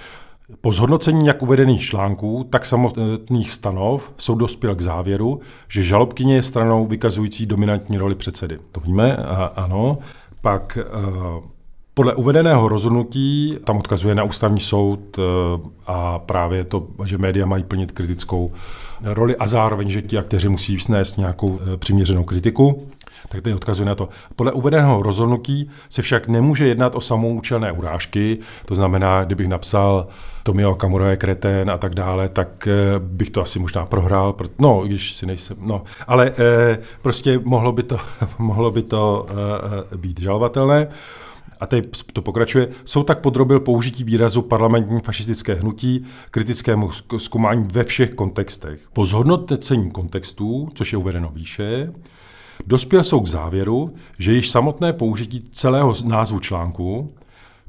po 0.60 0.72
zhodnocení 0.72 1.26
jak 1.26 1.42
uvedených 1.42 1.82
článků, 1.82 2.46
tak 2.50 2.66
samotných 2.66 3.50
stanov 3.50 4.12
soud 4.16 4.34
dospěl 4.34 4.74
k 4.74 4.80
závěru, 4.80 5.40
že 5.68 5.82
žalobkyně 5.82 6.34
je 6.34 6.42
stranou 6.42 6.86
vykazující 6.86 7.46
dominantní 7.46 7.98
roli 7.98 8.14
předsedy. 8.14 8.58
To 8.72 8.80
víme, 8.80 9.16
a, 9.16 9.44
ano. 9.44 9.98
Pak 10.40 10.78
uh, 11.38 11.44
podle 11.94 12.14
uvedeného 12.14 12.68
rozhodnutí 12.68 13.58
tam 13.64 13.78
odkazuje 13.78 14.14
na 14.14 14.24
ústavní 14.24 14.60
soud 14.60 15.18
eh, 15.18 15.22
a 15.86 16.18
právě 16.18 16.64
to, 16.64 16.86
že 17.04 17.18
média 17.18 17.46
mají 17.46 17.64
plnit 17.64 17.92
kritickou 17.92 18.52
roli 19.02 19.36
a 19.36 19.46
zároveň, 19.46 19.88
že 19.88 20.02
ti 20.02 20.18
aktéři 20.18 20.48
musí 20.48 20.80
snést 20.80 21.18
nějakou 21.18 21.60
eh, 21.62 21.76
přiměřenou 21.76 22.24
kritiku, 22.24 22.88
tak 23.28 23.42
tady 23.42 23.54
odkazuje 23.54 23.86
na 23.86 23.94
to. 23.94 24.08
Podle 24.36 24.52
uvedeného 24.52 25.02
rozhodnutí 25.02 25.70
se 25.88 26.02
však 26.02 26.28
nemůže 26.28 26.66
jednat 26.66 26.96
o 26.96 27.00
samoučelné 27.00 27.72
urážky, 27.72 28.38
to 28.66 28.74
znamená, 28.74 29.24
kdybych 29.24 29.48
napsal 29.48 30.06
Tomio 30.42 30.74
Kamuro 30.74 31.04
je 31.04 31.16
kretén 31.16 31.70
a 31.70 31.78
tak 31.78 31.94
dále, 31.94 32.28
tak 32.28 32.68
eh, 32.68 32.98
bych 32.98 33.30
to 33.30 33.42
asi 33.42 33.58
možná 33.58 33.86
prohrál, 33.86 34.36
no, 34.58 34.82
když 34.86 35.12
si 35.12 35.26
nejsem, 35.26 35.56
no, 35.60 35.82
ale 36.06 36.32
prostě 37.02 37.40
mohlo 37.44 37.72
by 37.72 37.82
to, 37.82 37.98
mohlo 38.38 38.70
by 38.70 38.82
to 38.82 39.26
být 39.96 40.20
žalovatelné 40.20 40.88
a 41.60 41.66
tady 41.66 41.82
to 42.12 42.22
pokračuje, 42.22 42.68
jsou 42.84 43.02
tak 43.02 43.20
podrobil 43.20 43.60
použití 43.60 44.04
výrazu 44.04 44.42
parlamentní 44.42 45.00
fašistické 45.00 45.54
hnutí 45.54 46.04
kritickému 46.30 46.90
zkoumání 47.18 47.64
ve 47.72 47.84
všech 47.84 48.14
kontextech. 48.14 48.80
Po 48.92 49.06
zhodnocení 49.06 49.90
kontextů, 49.90 50.68
což 50.74 50.92
je 50.92 50.98
uvedeno 50.98 51.30
výše, 51.34 51.92
dospěl 52.66 53.02
soud 53.02 53.20
k 53.20 53.28
závěru, 53.28 53.94
že 54.18 54.32
již 54.32 54.50
samotné 54.50 54.92
použití 54.92 55.40
celého 55.50 55.94
názvu 56.04 56.40
článku 56.40 57.12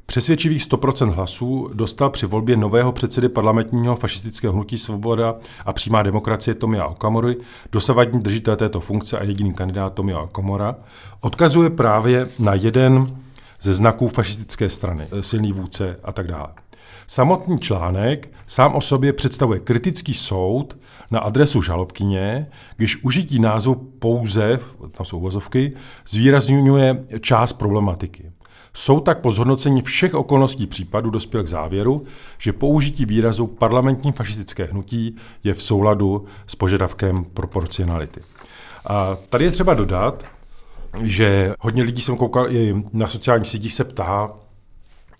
Přesvědčivých 0.06 0.62
100% 0.62 1.10
hlasů 1.10 1.70
dostal 1.74 2.10
při 2.10 2.26
volbě 2.26 2.56
nového 2.56 2.92
předsedy 2.92 3.28
parlamentního 3.28 3.96
fašistického 3.96 4.52
hnutí 4.52 4.78
Svoboda 4.78 5.34
a 5.66 5.72
přímá 5.72 6.02
demokracie 6.02 6.54
Tomia 6.54 6.86
Okamory, 6.86 7.36
dosavadní 7.72 8.22
držitel 8.22 8.56
této 8.56 8.80
funkce 8.80 9.18
a 9.18 9.24
jediný 9.24 9.54
kandidát 9.54 9.94
Tomia 9.94 10.20
Okamora, 10.20 10.76
odkazuje 11.20 11.70
právě 11.70 12.28
na 12.38 12.54
jeden 12.54 13.06
ze 13.62 13.74
znaků 13.74 14.08
fašistické 14.08 14.70
strany, 14.70 15.06
eh, 15.12 15.22
silný 15.22 15.52
vůdce 15.52 15.96
a 16.04 16.12
tak 16.12 16.26
dále. 16.26 16.48
Samotný 17.06 17.58
článek 17.58 18.32
sám 18.46 18.74
o 18.74 18.80
sobě 18.80 19.12
představuje 19.12 19.60
kritický 19.60 20.14
soud 20.14 20.78
na 21.10 21.20
adresu 21.20 21.62
žalobkyně, 21.62 22.46
když 22.76 23.04
užití 23.04 23.38
názvu 23.38 23.74
pouze, 23.74 24.60
tam 24.90 25.06
jsou 25.06 25.16
uvozovky, 25.16 25.72
zvýrazňuje 26.06 27.04
část 27.20 27.52
problematiky. 27.52 28.32
Soud 28.74 29.00
tak 29.00 29.20
po 29.20 29.32
zhodnocení 29.32 29.82
všech 29.82 30.14
okolností 30.14 30.66
případu 30.66 31.10
dospěl 31.10 31.42
k 31.42 31.46
závěru, 31.46 32.04
že 32.38 32.52
použití 32.52 33.06
výrazu 33.06 33.46
parlamentní 33.46 34.12
fašistické 34.12 34.64
hnutí 34.64 35.16
je 35.44 35.54
v 35.54 35.62
souladu 35.62 36.24
s 36.46 36.54
požadavkem 36.54 37.24
proporcionality. 37.24 38.20
A 38.86 39.16
tady 39.28 39.44
je 39.44 39.50
třeba 39.50 39.74
dodat, 39.74 40.24
že 41.00 41.54
hodně 41.60 41.82
lidí 41.82 42.02
jsem 42.02 42.16
koukal 42.16 42.50
i 42.50 42.84
na 42.92 43.08
sociálních 43.08 43.48
sítích 43.48 43.74
se 43.74 43.84
ptá, 43.84 44.30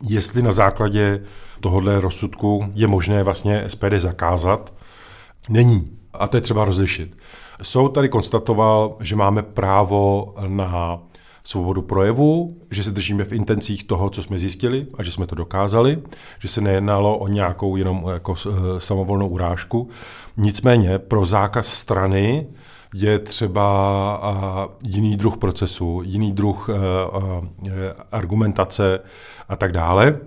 jestli 0.08 0.42
na 0.42 0.52
základě 0.52 1.22
tohohle 1.60 2.00
rozsudku 2.00 2.64
je 2.74 2.86
možné 2.86 3.22
vlastně 3.22 3.64
SPD 3.68 3.92
zakázat. 3.96 4.72
Není. 5.48 5.98
A 6.12 6.28
to 6.28 6.36
je 6.36 6.40
třeba 6.40 6.64
rozlišit. 6.64 7.16
Soud 7.62 7.88
tady 7.88 8.08
konstatoval, 8.08 8.96
že 9.00 9.16
máme 9.16 9.42
právo 9.42 10.34
na 10.48 10.98
svobodu 11.44 11.82
projevu, 11.82 12.56
že 12.70 12.82
se 12.82 12.90
držíme 12.90 13.24
v 13.24 13.32
intencích 13.32 13.84
toho, 13.84 14.10
co 14.10 14.22
jsme 14.22 14.38
zjistili 14.38 14.86
a 14.98 15.02
že 15.02 15.12
jsme 15.12 15.26
to 15.26 15.34
dokázali, 15.34 16.02
že 16.38 16.48
se 16.48 16.60
nejednalo 16.60 17.18
o 17.18 17.28
nějakou 17.28 17.76
jenom 17.76 18.04
jako 18.12 18.34
eh, 18.34 18.50
samovolnou 18.80 19.28
urážku. 19.28 19.88
Nicméně 20.36 20.98
pro 20.98 21.26
zákaz 21.26 21.66
strany 21.66 22.46
je 22.94 23.18
třeba 23.18 24.68
jiný 24.84 25.16
druh 25.16 25.36
procesu, 25.36 26.02
jiný 26.04 26.32
druh 26.32 26.68
eh, 26.70 26.74
eh, 27.68 27.70
argumentace 28.12 29.00
a 29.48 29.56
tak 29.56 29.72
dále. 29.72 30.18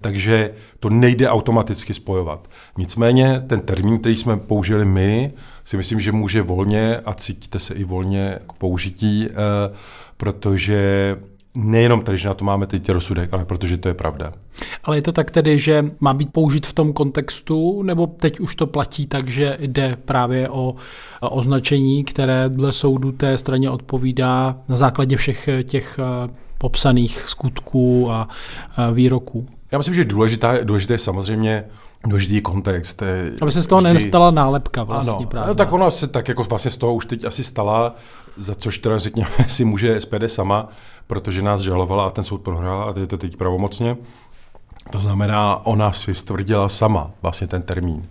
Takže 0.00 0.50
to 0.80 0.90
nejde 0.90 1.28
automaticky 1.28 1.94
spojovat. 1.94 2.48
Nicméně 2.78 3.44
ten 3.46 3.60
termín, 3.60 3.98
který 3.98 4.16
jsme 4.16 4.36
použili 4.36 4.84
my, 4.84 5.32
si 5.64 5.76
myslím, 5.76 6.00
že 6.00 6.12
může 6.12 6.42
volně 6.42 6.96
a 6.96 7.14
cítíte 7.14 7.58
se 7.58 7.74
i 7.74 7.84
volně 7.84 8.38
k 8.48 8.52
použití, 8.52 9.28
eh, 9.30 9.34
protože 10.16 11.16
nejenom 11.56 12.00
tady, 12.02 12.18
že 12.18 12.28
na 12.28 12.34
to 12.34 12.44
máme 12.44 12.66
teď 12.66 12.88
rozsudek, 12.88 13.34
ale 13.34 13.44
protože 13.44 13.76
to 13.76 13.88
je 13.88 13.94
pravda. 13.94 14.32
Ale 14.84 14.96
je 14.96 15.02
to 15.02 15.12
tak 15.12 15.30
tedy, 15.30 15.58
že 15.58 15.84
má 16.00 16.14
být 16.14 16.32
použit 16.32 16.66
v 16.66 16.72
tom 16.72 16.92
kontextu, 16.92 17.82
nebo 17.82 18.06
teď 18.06 18.40
už 18.40 18.54
to 18.54 18.66
platí 18.66 19.06
tak, 19.06 19.28
že 19.28 19.56
jde 19.60 19.96
právě 20.04 20.48
o 20.48 20.74
označení, 21.20 22.04
které 22.04 22.48
dle 22.48 22.72
soudu 22.72 23.12
té 23.12 23.38
straně 23.38 23.70
odpovídá 23.70 24.56
na 24.68 24.76
základě 24.76 25.16
všech 25.16 25.48
těch 25.64 25.98
eh, 25.98 26.30
popsaných 26.58 27.24
skutků 27.26 28.10
a 28.10 28.28
výroků? 28.92 29.46
Já 29.72 29.78
myslím, 29.78 29.94
že 29.94 30.04
důležitá, 30.04 30.64
důležité 30.64 30.94
je 30.94 30.98
samozřejmě 30.98 31.64
důležitý 32.06 32.40
kontext. 32.40 33.02
Aby 33.40 33.52
se 33.52 33.62
z 33.62 33.66
toho 33.66 33.80
vždy... 33.80 33.94
nestala 33.94 34.30
nálepka 34.30 34.82
vlastně 34.82 35.26
ano, 35.36 35.54
tak 35.54 35.72
ono 35.72 35.90
se 35.90 36.06
tak 36.06 36.28
jako 36.28 36.44
vlastně 36.44 36.70
z 36.70 36.76
toho 36.76 36.94
už 36.94 37.06
teď 37.06 37.24
asi 37.24 37.44
stala, 37.44 37.94
za 38.36 38.54
což 38.54 38.78
teda 38.78 38.98
řekněme 38.98 39.30
si 39.46 39.64
může 39.64 40.00
SPD 40.00 40.22
sama, 40.26 40.68
protože 41.06 41.42
nás 41.42 41.60
žalovala 41.60 42.06
a 42.06 42.10
ten 42.10 42.24
soud 42.24 42.38
prohrál 42.38 42.82
a 42.82 43.00
je 43.00 43.06
to 43.06 43.18
teď 43.18 43.36
pravomocně. 43.36 43.96
To 44.90 45.00
znamená, 45.00 45.66
ona 45.66 45.92
si 45.92 46.14
stvrdila 46.14 46.68
sama 46.68 47.10
vlastně 47.22 47.46
ten 47.46 47.62
termín. 47.62 48.08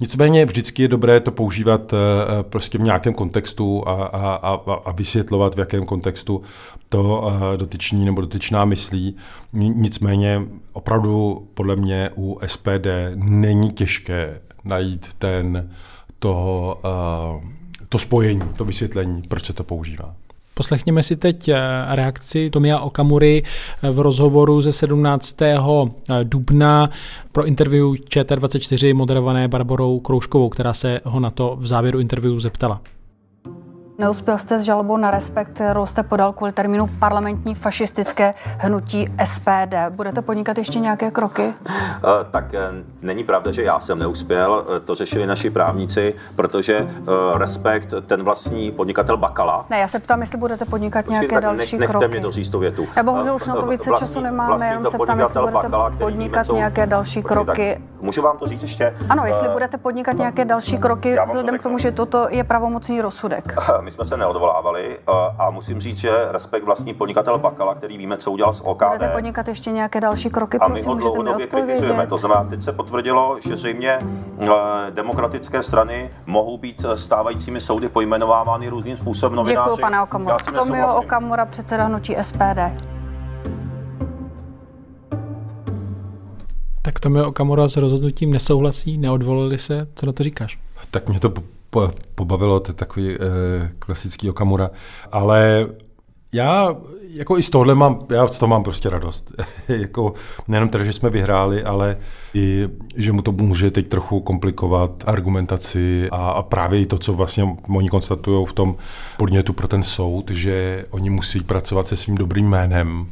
Nicméně 0.00 0.44
vždycky 0.44 0.82
je 0.82 0.88
dobré 0.88 1.20
to 1.20 1.30
používat 1.30 1.92
eh, 1.92 1.96
eh, 1.96 2.42
prostě 2.42 2.78
v 2.78 2.80
nějakém 2.80 3.14
kontextu 3.14 3.88
a, 3.88 3.92
a, 4.04 4.34
a, 4.34 4.74
a 4.84 4.92
vysvětlovat, 4.92 5.54
v 5.54 5.58
jakém 5.58 5.86
kontextu 5.86 6.42
to 6.88 7.32
eh, 7.54 7.56
dotyčný 7.56 8.04
nebo 8.04 8.20
dotyčná 8.20 8.64
myslí. 8.64 9.16
Nicméně 9.52 10.42
opravdu 10.72 11.46
podle 11.54 11.76
mě 11.76 12.10
u 12.16 12.40
SPD 12.46 12.86
není 13.14 13.70
těžké 13.72 14.40
najít 14.64 15.14
ten, 15.18 15.70
to, 16.18 16.80
to 17.88 17.98
spojení, 17.98 18.42
to 18.56 18.64
vysvětlení, 18.64 19.22
proč 19.22 19.44
se 19.44 19.52
to 19.52 19.64
používá. 19.64 20.14
Poslechněme 20.54 21.02
si 21.02 21.16
teď 21.16 21.48
eh, 21.48 21.58
reakci 21.88 22.50
Tomia 22.50 22.78
Okamury 22.78 23.42
eh, 23.82 23.90
v 23.90 23.98
rozhovoru 24.00 24.60
ze 24.60 24.72
17. 24.72 25.42
Eh, 25.42 25.58
dubna 26.22 26.90
pro 27.32 27.46
interview 27.46 27.84
ČT24 27.84 28.94
moderované 28.94 29.48
Barborou 29.48 30.00
Krouškovou, 30.00 30.48
která 30.48 30.72
se 30.72 31.00
ho 31.04 31.20
na 31.20 31.30
to 31.30 31.56
v 31.60 31.66
závěru 31.66 32.00
interview 32.00 32.40
zeptala. 32.40 32.80
Neuspěl 33.98 34.38
jste 34.38 34.58
s 34.58 34.62
žalobou 34.62 34.96
na 34.96 35.10
respekt, 35.10 35.48
kterou 35.48 35.86
jste 35.86 36.02
podal 36.02 36.32
kvůli 36.32 36.52
termínu 36.52 36.86
parlamentní 36.98 37.54
fašistické 37.54 38.34
hnutí 38.58 39.08
SPD. 39.24 39.74
Budete 39.90 40.22
podnikat 40.22 40.58
ještě 40.58 40.78
nějaké 40.78 41.10
kroky? 41.10 41.42
Uh, 41.44 42.10
tak 42.30 42.44
není 43.02 43.24
pravda, 43.24 43.52
že 43.52 43.62
já 43.62 43.80
jsem 43.80 43.98
neuspěl. 43.98 44.64
To 44.84 44.94
řešili 44.94 45.26
naši 45.26 45.50
právníci, 45.50 46.14
protože 46.36 46.88
respekt 47.34 47.94
ten 48.06 48.22
vlastní 48.22 48.70
podnikatel 48.70 49.16
Bakala. 49.16 49.66
Ne, 49.70 49.78
já 49.78 49.88
se 49.88 49.98
ptám, 49.98 50.20
jestli 50.20 50.38
budete 50.38 50.64
podnikat 50.64 51.04
Počkej, 51.04 51.28
nějaké 51.28 51.40
další 51.40 51.58
nech, 51.58 51.72
nechte 51.80 51.92
kroky. 51.98 52.08
mě 52.08 52.20
doříct 52.20 52.52
tu 52.52 52.58
větu. 52.58 52.86
Já 52.96 53.02
bohužel 53.02 53.34
už 53.34 53.46
na 53.46 53.54
to 53.54 53.66
více 53.66 53.90
vlastní, 53.90 54.08
času 54.08 54.20
nemáme, 54.20 54.66
jenom 54.66 54.86
se 54.86 54.98
ptám, 54.98 55.18
jestli 55.18 55.40
budete 55.40 55.52
Bakala, 55.68 55.90
podnikat 55.90 56.46
víme, 56.46 56.56
nějaké 56.58 56.86
další 56.86 57.22
Počkej, 57.22 57.44
kroky. 57.44 57.80
můžu 58.00 58.22
vám 58.22 58.38
to 58.38 58.46
říct 58.46 58.62
ještě? 58.62 58.94
Ano, 59.08 59.26
jestli 59.26 59.48
budete 59.48 59.78
podnikat 59.78 60.16
nějaké 60.16 60.44
další 60.44 60.78
kroky, 60.78 61.16
vzhledem 61.26 61.58
k 61.58 61.62
tomu, 61.62 61.78
že 61.78 61.92
toto 61.92 62.26
je 62.30 62.44
pravomocný 62.44 63.00
rozsudek. 63.00 63.54
My 63.82 63.90
jsme 63.90 64.04
se 64.04 64.16
neodvolávali 64.16 64.98
a 65.38 65.50
musím 65.50 65.80
říct, 65.80 65.98
že 65.98 66.10
respekt 66.30 66.64
vlastní 66.64 66.94
podnikatel 66.94 67.38
Bakala, 67.38 67.74
který 67.74 67.98
víme, 67.98 68.16
co 68.16 68.30
udělal 68.30 68.52
s 68.52 68.60
OKD. 68.60 68.84
Budete 68.86 69.08
podnikat 69.08 69.48
ještě 69.48 69.70
nějaké 69.72 70.00
další 70.00 70.30
kroky, 70.30 70.58
a 70.58 70.68
my 70.68 70.82
ho 70.82 70.94
dlouhodobě 70.94 71.46
kritizujeme. 71.46 72.06
To 72.06 72.18
znamená, 72.18 72.44
teď 72.44 72.62
se 72.62 72.72
potvrdilo, 72.72 73.36
že 73.40 73.56
zřejmě 73.56 73.98
eh, 74.40 74.46
demokratické 74.90 75.62
strany 75.62 76.10
mohou 76.26 76.58
být 76.58 76.84
eh, 76.88 76.96
stávajícími 76.96 77.60
soudy 77.60 77.88
pojmenovávány 77.88 78.68
různým 78.68 78.96
způsobem 78.96 79.36
novináři. 79.36 79.70
Děkuji, 79.70 79.80
pane 79.80 80.02
Okamura. 80.02 80.36
Tomio 80.56 80.94
Okamura, 80.94 81.46
předseda 81.46 81.84
hnutí 81.84 82.16
SPD. 82.22 82.92
Tak 86.82 87.00
Tomio 87.00 87.28
Okamura 87.28 87.68
s 87.68 87.76
rozhodnutím 87.76 88.30
nesouhlasí, 88.30 88.98
neodvolili 88.98 89.58
se. 89.58 89.88
Co 89.94 90.06
na 90.06 90.12
to 90.12 90.22
říkáš? 90.22 90.58
Tak 90.90 91.08
mě 91.08 91.20
to 91.20 91.32
pobavilo, 92.14 92.60
to 92.60 92.70
je 92.70 92.74
takový 92.74 93.14
eh, 93.14 93.18
klasický 93.78 94.30
Okamura. 94.30 94.70
Ale 95.12 95.66
já 96.32 96.76
jako 97.08 97.38
i 97.38 97.42
z 97.42 97.50
tohohle 97.50 97.74
mám, 97.74 98.06
já 98.10 98.28
z 98.28 98.38
toho 98.38 98.50
mám 98.50 98.62
prostě 98.62 98.90
radost. 98.90 99.32
jako 99.68 100.12
nejenom 100.48 100.68
teda, 100.68 100.84
že 100.84 100.92
jsme 100.92 101.10
vyhráli, 101.10 101.64
ale 101.64 101.96
i, 102.34 102.68
že 102.96 103.12
mu 103.12 103.22
to 103.22 103.32
může 103.32 103.70
teď 103.70 103.88
trochu 103.88 104.20
komplikovat 104.20 105.04
argumentaci 105.06 106.08
a, 106.10 106.30
a 106.30 106.42
právě 106.42 106.80
i 106.80 106.86
to, 106.86 106.98
co 106.98 107.12
vlastně 107.12 107.56
oni 107.68 107.88
konstatují 107.88 108.46
v 108.46 108.52
tom 108.52 108.76
podnětu 109.18 109.52
pro 109.52 109.68
ten 109.68 109.82
soud, 109.82 110.30
že 110.30 110.84
oni 110.90 111.10
musí 111.10 111.40
pracovat 111.40 111.86
se 111.86 111.96
svým 111.96 112.16
dobrým 112.16 112.48
jménem 112.48 113.06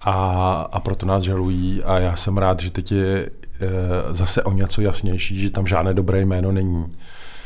a, 0.00 0.60
a 0.72 0.80
proto 0.80 1.06
nás 1.06 1.22
žalují 1.22 1.82
a 1.84 1.98
já 1.98 2.16
jsem 2.16 2.38
rád, 2.38 2.60
že 2.60 2.70
teď 2.70 2.92
je 2.92 3.18
e, 3.20 3.30
zase 4.10 4.42
o 4.42 4.52
něco 4.52 4.80
jasnější, 4.80 5.40
že 5.40 5.50
tam 5.50 5.66
žádné 5.66 5.94
dobré 5.94 6.20
jméno 6.20 6.52
není 6.52 6.86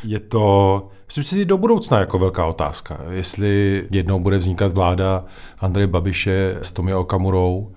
je 0.05 0.21
to, 0.21 0.89
myslím 1.07 1.25
si, 1.25 1.45
do 1.45 1.59
budoucna 1.59 1.99
jako 1.99 2.19
velká 2.19 2.47
otázka. 2.47 2.99
Jestli 3.11 3.85
jednou 3.91 4.21
bude 4.21 4.39
vznikat 4.39 4.73
vláda 4.73 5.25
Andreje 5.61 5.87
Babiše 5.87 6.57
s 6.63 6.73
Tomi 6.73 6.95
Okamurou, 6.95 7.73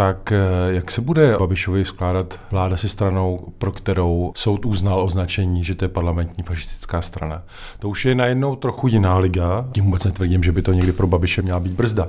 tak 0.00 0.32
eh, 0.32 0.38
jak 0.74 0.90
se 0.90 1.00
bude 1.00 1.36
Babišovi 1.38 1.84
skládat 1.84 2.40
vláda 2.50 2.76
se 2.76 2.88
stranou, 2.88 3.38
pro 3.58 3.72
kterou 3.72 4.32
soud 4.36 4.66
uznal 4.66 5.02
označení, 5.02 5.64
že 5.64 5.74
to 5.74 5.84
je 5.84 5.88
parlamentní 5.88 6.44
fašistická 6.44 7.02
strana? 7.02 7.42
To 7.78 7.88
už 7.88 8.04
je 8.04 8.14
najednou 8.14 8.56
trochu 8.56 8.88
jiná 8.88 9.18
liga. 9.18 9.68
Tím 9.72 9.84
vůbec 9.84 10.04
netvrdím, 10.04 10.42
že 10.42 10.52
by 10.52 10.62
to 10.62 10.72
někdy 10.72 10.92
pro 10.92 11.06
Babiše 11.06 11.42
měla 11.42 11.60
být 11.60 11.72
brzda. 11.72 12.08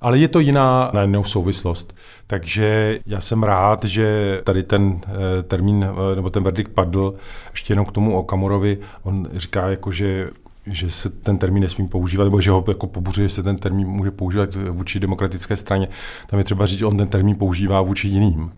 Ale 0.00 0.18
je 0.18 0.28
to 0.28 0.40
jiná 0.40 0.90
najednou 0.94 1.24
souvislost. 1.24 1.94
Takže 2.26 2.98
já 3.06 3.20
jsem 3.20 3.42
rád, 3.42 3.84
že 3.84 4.40
tady 4.44 4.62
ten 4.62 5.00
eh, 5.06 5.42
termín 5.42 5.84
eh, 5.84 6.16
nebo 6.16 6.30
ten 6.30 6.42
verdikt 6.42 6.72
padl. 6.72 7.14
Ještě 7.50 7.72
jenom 7.72 7.86
k 7.86 7.92
tomu 7.92 8.18
Okamurovi. 8.18 8.78
On 9.02 9.28
říká, 9.32 9.68
jako, 9.68 9.90
že 9.90 10.28
že 10.66 10.90
se 10.90 11.10
ten 11.10 11.38
termín 11.38 11.62
nesmí 11.62 11.88
používat, 11.88 12.24
nebo 12.24 12.40
že 12.40 12.50
ho 12.50 12.64
jako 12.68 12.86
pobuřuje, 12.86 13.28
že 13.28 13.34
se 13.34 13.42
ten 13.42 13.56
termín 13.56 13.88
může 13.88 14.10
používat 14.10 14.54
vůči 14.70 15.00
demokratické 15.00 15.56
straně. 15.56 15.88
Tam 16.26 16.38
je 16.38 16.44
třeba 16.44 16.66
říct, 16.66 16.78
že 16.78 16.86
on 16.86 16.96
ten 16.96 17.08
termín 17.08 17.36
používá 17.36 17.80
vůči 17.80 18.08
jiným. 18.08 18.52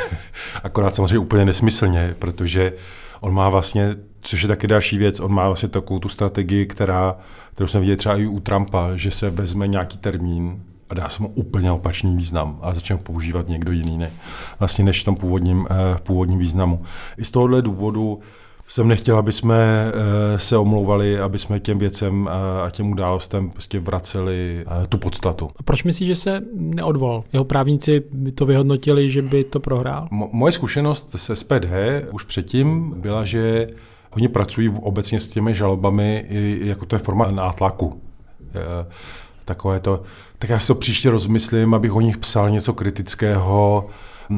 Akorát 0.62 0.94
samozřejmě 0.94 1.18
úplně 1.18 1.44
nesmyslně, 1.44 2.14
protože 2.18 2.72
on 3.20 3.34
má 3.34 3.48
vlastně, 3.48 3.96
což 4.20 4.42
je 4.42 4.48
taky 4.48 4.66
další 4.66 4.98
věc, 4.98 5.20
on 5.20 5.32
má 5.32 5.46
vlastně 5.46 5.68
takovou 5.68 6.00
tu 6.00 6.08
strategii, 6.08 6.66
která, 6.66 7.16
kterou 7.54 7.66
jsme 7.66 7.80
viděli 7.80 7.96
třeba 7.96 8.16
i 8.16 8.26
u 8.26 8.40
Trumpa, 8.40 8.96
že 8.96 9.10
se 9.10 9.30
vezme 9.30 9.68
nějaký 9.68 9.98
termín 9.98 10.62
a 10.90 10.94
dá 10.94 11.08
se 11.08 11.22
mu 11.22 11.28
úplně 11.28 11.72
opačný 11.72 12.16
význam 12.16 12.58
a 12.62 12.74
začne 12.74 12.96
ho 12.96 13.02
používat 13.02 13.48
někdo 13.48 13.72
jiný, 13.72 13.98
ne, 13.98 14.10
vlastně 14.58 14.84
než 14.84 15.00
v 15.00 15.04
tom 15.04 15.16
původním, 15.16 15.66
eh, 15.70 15.98
původním 16.02 16.38
významu. 16.38 16.82
I 17.18 17.24
z 17.24 17.30
tohohle 17.30 17.62
důvodu 17.62 18.20
jsem 18.68 18.88
nechtěl, 18.88 19.18
aby 19.18 19.32
jsme 19.32 19.92
eh, 19.94 20.38
se 20.38 20.56
omlouvali, 20.56 21.20
aby 21.20 21.38
jsme 21.38 21.60
těm 21.60 21.78
věcem 21.78 22.28
eh, 22.28 22.62
a 22.62 22.70
těm 22.70 22.90
událostem 22.90 23.50
prostě 23.50 23.80
vraceli 23.80 24.64
eh, 24.84 24.86
tu 24.86 24.98
podstatu. 24.98 25.50
A 25.56 25.62
proč 25.62 25.84
myslíš, 25.84 26.08
že 26.08 26.16
se 26.16 26.40
neodvolal? 26.54 27.24
Jeho 27.32 27.44
právníci 27.44 28.02
by 28.12 28.32
to 28.32 28.46
vyhodnotili, 28.46 29.10
že 29.10 29.22
by 29.22 29.44
to 29.44 29.60
prohrál? 29.60 30.08
Mo- 30.12 30.28
moje 30.32 30.52
zkušenost 30.52 31.16
se 31.16 31.36
SPD 31.36 31.64
už 32.12 32.24
předtím 32.24 32.94
byla, 32.96 33.24
že 33.24 33.66
oni 34.10 34.28
pracují 34.28 34.68
obecně 34.68 35.20
s 35.20 35.28
těmi 35.28 35.54
žalobami 35.54 36.26
jako 36.60 36.86
to 36.86 36.96
je 36.96 37.00
forma 37.00 37.30
nátlaku. 37.30 38.00
Takové 39.44 39.80
to, 39.80 40.02
tak 40.38 40.50
já 40.50 40.58
si 40.58 40.66
to 40.66 40.74
příště 40.74 41.10
rozmyslím, 41.10 41.74
abych 41.74 41.92
o 41.92 42.00
nich 42.00 42.18
psal 42.18 42.50
něco 42.50 42.72
kritického, 42.72 43.88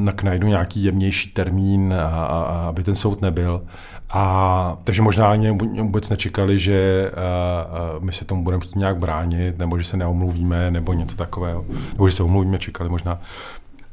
tak 0.05 0.23
najdu 0.23 0.47
nějaký 0.49 0.85
jemnější 0.85 1.31
termín, 1.31 1.95
a, 1.95 2.07
a, 2.07 2.69
aby 2.69 2.85
ten 2.85 2.95
soud 2.95 3.23
nebyl. 3.23 3.63
A, 4.11 4.77
takže 4.85 5.03
možná 5.03 5.31
ani 5.31 5.51
vůbec 5.83 6.09
nečekali, 6.09 6.59
že 6.59 7.11
a 7.11 7.99
my 8.01 8.13
se 8.13 8.25
tomu 8.25 8.45
budeme 8.45 8.61
chtít 8.61 8.77
nějak 8.77 8.97
bránit, 8.99 9.59
nebo 9.59 9.79
že 9.79 9.85
se 9.85 9.97
neomluvíme, 9.97 10.71
nebo 10.71 10.93
něco 10.93 11.17
takového. 11.17 11.65
Nebo 11.93 12.09
že 12.09 12.17
se 12.17 12.23
omluvíme, 12.23 12.59
čekali 12.59 12.91
možná. 12.91 13.21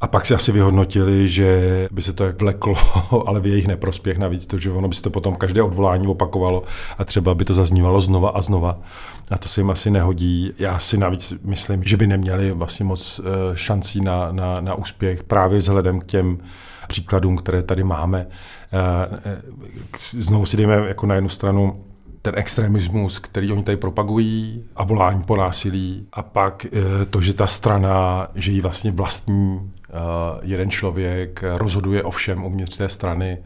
A 0.01 0.07
pak 0.07 0.25
si 0.25 0.33
asi 0.33 0.51
vyhodnotili, 0.51 1.27
že 1.27 1.87
by 1.91 2.01
se 2.01 2.13
to 2.13 2.23
jak 2.23 2.41
vleklo, 2.41 2.73
ale 3.27 3.39
v 3.39 3.45
jejich 3.47 3.67
neprospěch 3.67 4.17
navíc, 4.17 4.45
to, 4.45 4.57
že 4.57 4.71
ono 4.71 4.87
by 4.87 4.95
se 4.95 5.01
to 5.01 5.09
potom 5.09 5.35
každé 5.35 5.61
odvolání 5.61 6.07
opakovalo 6.07 6.63
a 6.97 7.05
třeba 7.05 7.35
by 7.35 7.45
to 7.45 7.53
zaznívalo 7.53 8.01
znova 8.01 8.29
a 8.29 8.41
znova. 8.41 8.79
A 9.31 9.37
to 9.37 9.47
se 9.47 9.61
jim 9.61 9.69
asi 9.69 9.91
nehodí. 9.91 10.53
Já 10.57 10.79
si 10.79 10.97
navíc 10.97 11.33
myslím, 11.43 11.83
že 11.83 11.97
by 11.97 12.07
neměli 12.07 12.51
vlastně 12.51 12.85
moc 12.85 13.21
eh, 13.23 13.57
šancí 13.57 14.01
na, 14.01 14.31
na, 14.31 14.61
na 14.61 14.75
úspěch 14.75 15.23
právě 15.23 15.57
vzhledem 15.57 15.99
k 15.99 16.05
těm 16.05 16.37
příkladům, 16.87 17.37
které 17.37 17.63
tady 17.63 17.83
máme. 17.83 18.27
Eh, 18.73 19.19
eh, 19.25 19.41
znovu 20.09 20.45
si 20.45 20.57
jdeme 20.57 20.75
jako 20.87 21.05
na 21.05 21.15
jednu 21.15 21.29
stranu 21.29 21.85
ten 22.21 22.33
extremismus, 22.37 23.19
který 23.19 23.51
oni 23.51 23.63
tady 23.63 23.77
propagují 23.77 24.63
a 24.75 24.83
volání 24.83 25.23
po 25.23 25.35
násilí 25.35 26.07
a 26.13 26.23
pak 26.23 26.65
to, 27.09 27.21
že 27.21 27.33
ta 27.33 27.47
strana, 27.47 28.27
že 28.35 28.51
ji 28.51 28.61
vlastně 28.61 28.91
vlastní 28.91 29.71
jeden 30.41 30.69
člověk, 30.69 31.43
rozhoduje 31.53 32.03
o 32.03 32.11
všem 32.11 32.45
uvnitř 32.45 32.77
té 32.77 32.89
strany, 32.89 33.37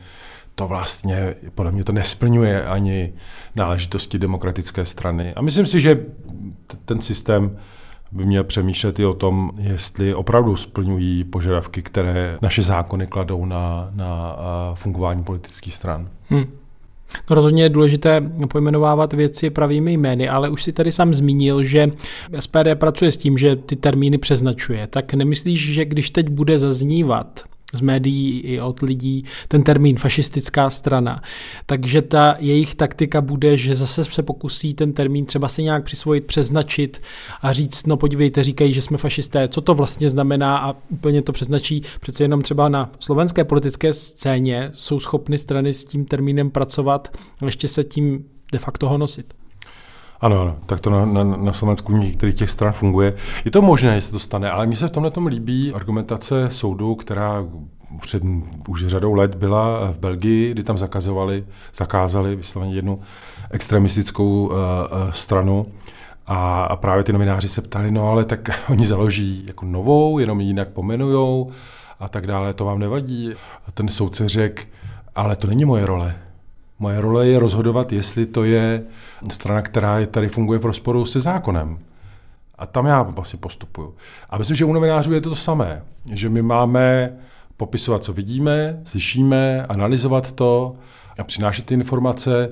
to 0.55 0.67
vlastně, 0.67 1.35
podle 1.55 1.71
mě 1.71 1.83
to 1.83 1.91
nesplňuje 1.91 2.65
ani 2.65 3.13
náležitosti 3.55 4.19
demokratické 4.19 4.85
strany. 4.85 5.33
A 5.33 5.41
myslím 5.41 5.65
si, 5.65 5.79
že 5.79 6.05
ten 6.85 7.01
systém 7.01 7.57
by 8.11 8.25
měl 8.25 8.43
přemýšlet 8.43 8.99
i 8.99 9.05
o 9.05 9.13
tom, 9.13 9.51
jestli 9.59 10.13
opravdu 10.13 10.55
splňují 10.55 11.23
požadavky, 11.23 11.81
které 11.81 12.37
naše 12.41 12.61
zákony 12.61 13.07
kladou 13.07 13.45
na, 13.45 13.89
na 13.93 14.35
fungování 14.73 15.23
politických 15.23 15.73
stran. 15.73 16.09
Hmm. 16.29 16.58
No 17.29 17.35
rozhodně 17.35 17.63
je 17.63 17.69
důležité 17.69 18.31
pojmenovávat 18.51 19.13
věci 19.13 19.49
pravými 19.49 19.93
jmény, 19.93 20.29
ale 20.29 20.49
už 20.49 20.63
si 20.63 20.73
tady 20.73 20.91
sám 20.91 21.13
zmínil, 21.13 21.63
že 21.63 21.91
SPD 22.39 22.75
pracuje 22.75 23.11
s 23.11 23.17
tím, 23.17 23.37
že 23.37 23.55
ty 23.55 23.75
termíny 23.75 24.17
přeznačuje. 24.17 24.87
Tak 24.87 25.13
nemyslíš, 25.13 25.73
že 25.73 25.85
když 25.85 26.09
teď 26.09 26.29
bude 26.29 26.59
zaznívat 26.59 27.43
z 27.73 27.81
médií 27.81 28.39
i 28.39 28.61
od 28.61 28.81
lidí 28.81 29.25
ten 29.47 29.63
termín 29.63 29.97
fašistická 29.97 30.69
strana. 30.69 31.21
Takže 31.65 32.01
ta 32.01 32.35
jejich 32.39 32.75
taktika 32.75 33.21
bude, 33.21 33.57
že 33.57 33.75
zase 33.75 34.03
se 34.03 34.23
pokusí 34.23 34.73
ten 34.73 34.93
termín 34.93 35.25
třeba 35.25 35.47
si 35.47 35.63
nějak 35.63 35.83
přisvojit, 35.83 36.25
přeznačit 36.25 37.01
a 37.41 37.53
říct, 37.53 37.87
no 37.87 37.97
podívejte, 37.97 38.43
říkají, 38.43 38.73
že 38.73 38.81
jsme 38.81 38.97
fašisté, 38.97 39.47
co 39.47 39.61
to 39.61 39.73
vlastně 39.73 40.09
znamená 40.09 40.57
a 40.57 40.75
úplně 40.89 41.21
to 41.21 41.31
přeznačí. 41.31 41.81
Přece 41.99 42.23
jenom 42.23 42.41
třeba 42.41 42.69
na 42.69 42.91
slovenské 42.99 43.43
politické 43.43 43.93
scéně 43.93 44.71
jsou 44.73 44.99
schopny 44.99 45.37
strany 45.37 45.73
s 45.73 45.85
tím 45.85 46.05
termínem 46.05 46.51
pracovat 46.51 47.17
a 47.41 47.45
ještě 47.45 47.67
se 47.67 47.83
tím 47.83 48.25
de 48.51 48.59
facto 48.59 48.89
honosit. 48.89 49.33
Ano, 50.21 50.41
ano, 50.41 50.55
tak 50.65 50.79
to 50.79 50.89
na, 50.89 51.05
na, 51.05 51.23
na 51.23 51.53
Slovensku 51.53 51.97
některých 51.97 52.35
těch 52.35 52.49
stran 52.49 52.73
funguje. 52.73 53.13
Je 53.45 53.51
to 53.51 53.61
možné, 53.61 53.95
že 53.95 54.01
se 54.01 54.11
to 54.11 54.19
stane, 54.19 54.51
ale 54.51 54.67
mně 54.67 54.75
se 54.75 54.87
v 54.87 54.91
tomhle 54.91 55.11
tom 55.11 55.27
líbí 55.27 55.73
argumentace 55.75 56.49
soudu, 56.49 56.95
která 56.95 57.45
před 58.01 58.23
už 58.67 58.87
řadou 58.87 59.13
let 59.13 59.35
byla 59.35 59.91
v 59.91 59.99
Belgii, 59.99 60.51
kdy 60.51 60.63
tam 60.63 60.77
zakazovali, 60.77 61.45
zakázali 61.73 62.35
vysloveně 62.35 62.75
jednu 62.75 62.99
extremistickou 63.51 64.47
uh, 64.47 64.53
stranu. 65.11 65.65
A, 66.27 66.63
a 66.63 66.75
právě 66.75 67.03
ty 67.03 67.13
novináři 67.13 67.47
se 67.47 67.61
ptali, 67.61 67.91
no 67.91 68.09
ale 68.09 68.25
tak 68.25 68.49
oni 68.69 68.85
založí 68.85 69.43
jako 69.47 69.65
novou, 69.65 70.19
jenom 70.19 70.41
ji 70.41 70.47
jinak 70.47 70.69
pomenujou 70.69 71.51
a 71.99 72.09
tak 72.09 72.27
dále, 72.27 72.53
to 72.53 72.65
vám 72.65 72.79
nevadí. 72.79 73.33
A 73.67 73.71
ten 73.71 73.87
soudce 73.87 74.29
řekl, 74.29 74.63
ale 75.15 75.35
to 75.35 75.47
není 75.47 75.65
moje 75.65 75.85
role. 75.85 76.15
Moje 76.79 77.01
role 77.01 77.27
je 77.27 77.39
rozhodovat, 77.39 77.91
jestli 77.91 78.25
to 78.25 78.43
je 78.43 78.83
strana, 79.31 79.61
která 79.61 80.05
tady 80.05 80.27
funguje 80.27 80.59
v 80.59 80.65
rozporu 80.65 81.05
se 81.05 81.21
zákonem. 81.21 81.79
A 82.57 82.65
tam 82.65 82.85
já 82.85 83.01
vlastně 83.01 83.39
postupuju. 83.39 83.95
A 84.29 84.37
myslím, 84.37 84.55
že 84.55 84.65
u 84.65 84.73
novinářů 84.73 85.13
je 85.13 85.21
to 85.21 85.29
to 85.29 85.35
samé, 85.35 85.83
že 86.13 86.29
my 86.29 86.41
máme 86.41 87.13
popisovat, 87.57 88.03
co 88.03 88.13
vidíme, 88.13 88.79
slyšíme, 88.83 89.65
analyzovat 89.65 90.31
to 90.31 90.75
a 91.19 91.23
přinášet 91.23 91.65
ty 91.65 91.73
informace 91.73 92.49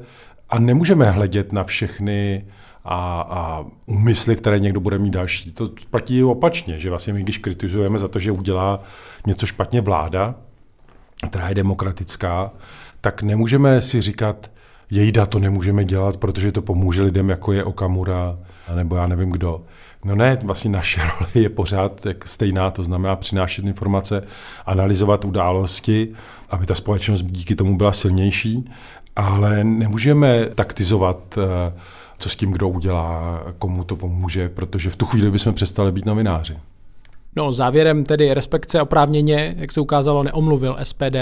a 0.50 0.60
nemůžeme 0.60 1.12
hledět 1.12 1.54
na 1.54 1.64
všechny 1.64 2.46
a, 2.86 3.22
a 3.30 3.66
úmysly, 3.86 4.36
které 4.36 4.60
někdo 4.60 4.80
bude 4.80 4.98
mít 4.98 5.14
další. 5.14 5.52
To 5.52 5.70
platí 5.90 6.24
opačně, 6.24 6.80
že 6.80 6.90
vlastně 6.90 7.14
my, 7.14 7.24
když 7.24 7.38
kritizujeme 7.38 8.00
za 8.00 8.08
to, 8.08 8.20
že 8.20 8.32
udělá 8.32 8.80
něco 9.28 9.46
špatně 9.46 9.82
vláda, 9.82 10.36
která 11.30 11.50
je 11.50 11.56
demokratická, 11.56 12.52
tak 13.02 13.24
nemůžeme 13.24 13.82
si 13.82 14.02
říkat, 14.02 14.52
jejda 14.92 15.26
to 15.26 15.40
nemůžeme 15.40 15.86
dělat, 15.86 16.18
protože 16.18 16.52
to 16.52 16.62
pomůže 16.62 17.02
lidem, 17.02 17.30
jako 17.30 17.52
je 17.52 17.64
Okamura, 17.64 18.38
nebo 18.76 18.96
já 18.96 19.08
nevím 19.08 19.30
kdo. 19.30 19.62
No 20.06 20.16
ne, 20.16 20.38
vlastně 20.44 20.72
naše 20.72 21.02
role 21.20 21.32
je 21.34 21.50
pořád 21.50 22.06
jak 22.06 22.28
stejná, 22.28 22.72
to 22.72 22.84
znamená 22.84 23.16
přinášet 23.16 23.66
informace, 23.66 24.24
analyzovat 24.66 25.26
události, 25.26 26.14
aby 26.50 26.66
ta 26.66 26.76
společnost 26.76 27.24
díky 27.24 27.56
tomu 27.56 27.78
byla 27.78 27.92
silnější, 27.92 28.72
ale 29.16 29.64
nemůžeme 29.64 30.46
taktizovat, 30.56 31.38
eh, 31.38 31.74
co 32.18 32.30
s 32.30 32.36
tím 32.36 32.52
kdo 32.52 32.70
udělá, 32.70 33.44
komu 33.60 33.84
to 33.84 33.96
pomůže, 33.96 34.50
protože 34.50 34.90
v 34.90 34.96
tu 34.96 35.06
chvíli 35.06 35.32
bychom 35.32 35.54
přestali 35.54 35.92
být 35.92 36.06
novináři. 36.06 36.58
No, 37.38 37.54
závěrem 37.54 38.04
tedy 38.04 38.34
respekce 38.34 38.82
oprávněně, 38.82 39.56
jak 39.58 39.72
se 39.72 39.82
ukázalo, 39.82 40.24
neomluvil 40.24 40.78
SPD, 40.84 41.16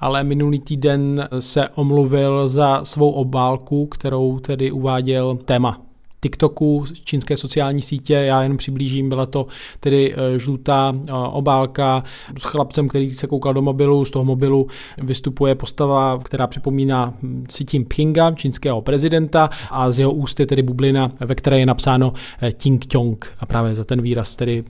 ale 0.00 0.24
minulý 0.24 0.58
týden 0.58 1.28
se 1.40 1.68
omluvil 1.68 2.48
za 2.48 2.84
svou 2.84 3.10
obálku, 3.10 3.86
kterou 3.86 4.38
tedy 4.38 4.70
uváděl 4.70 5.38
téma 5.44 5.80
TikToku, 6.20 6.84
čínské 7.04 7.36
sociální 7.36 7.82
sítě, 7.82 8.14
já 8.14 8.42
jen 8.42 8.56
přiblížím, 8.56 9.08
byla 9.08 9.26
to 9.26 9.46
tedy 9.80 10.14
eh, 10.14 10.38
žlutá 10.38 10.94
eh, 11.08 11.12
obálka. 11.12 12.04
S 12.38 12.42
chlapcem, 12.42 12.88
který 12.88 13.14
se 13.14 13.26
koukal 13.26 13.54
do 13.54 13.62
mobilu, 13.62 14.04
z 14.04 14.10
toho 14.10 14.24
mobilu 14.24 14.66
vystupuje 14.98 15.54
postava, 15.54 16.18
která 16.24 16.46
připomíná 16.46 17.14
hm, 17.22 17.44
Xi 17.48 17.64
Jinpinga, 17.72 18.30
čínského 18.30 18.80
prezidenta 18.80 19.50
a 19.70 19.90
z 19.90 19.98
jeho 19.98 20.12
úst 20.12 20.40
je 20.40 20.46
tedy 20.46 20.62
bublina, 20.62 21.12
ve 21.20 21.34
které 21.34 21.58
je 21.58 21.66
napsáno 21.66 22.12
eh, 22.42 22.52
Ting 22.52 22.92
Chong 22.92 23.36
a 23.40 23.46
právě 23.46 23.74
za 23.74 23.84
ten 23.84 24.02
výraz 24.02 24.36
tedy 24.36 24.64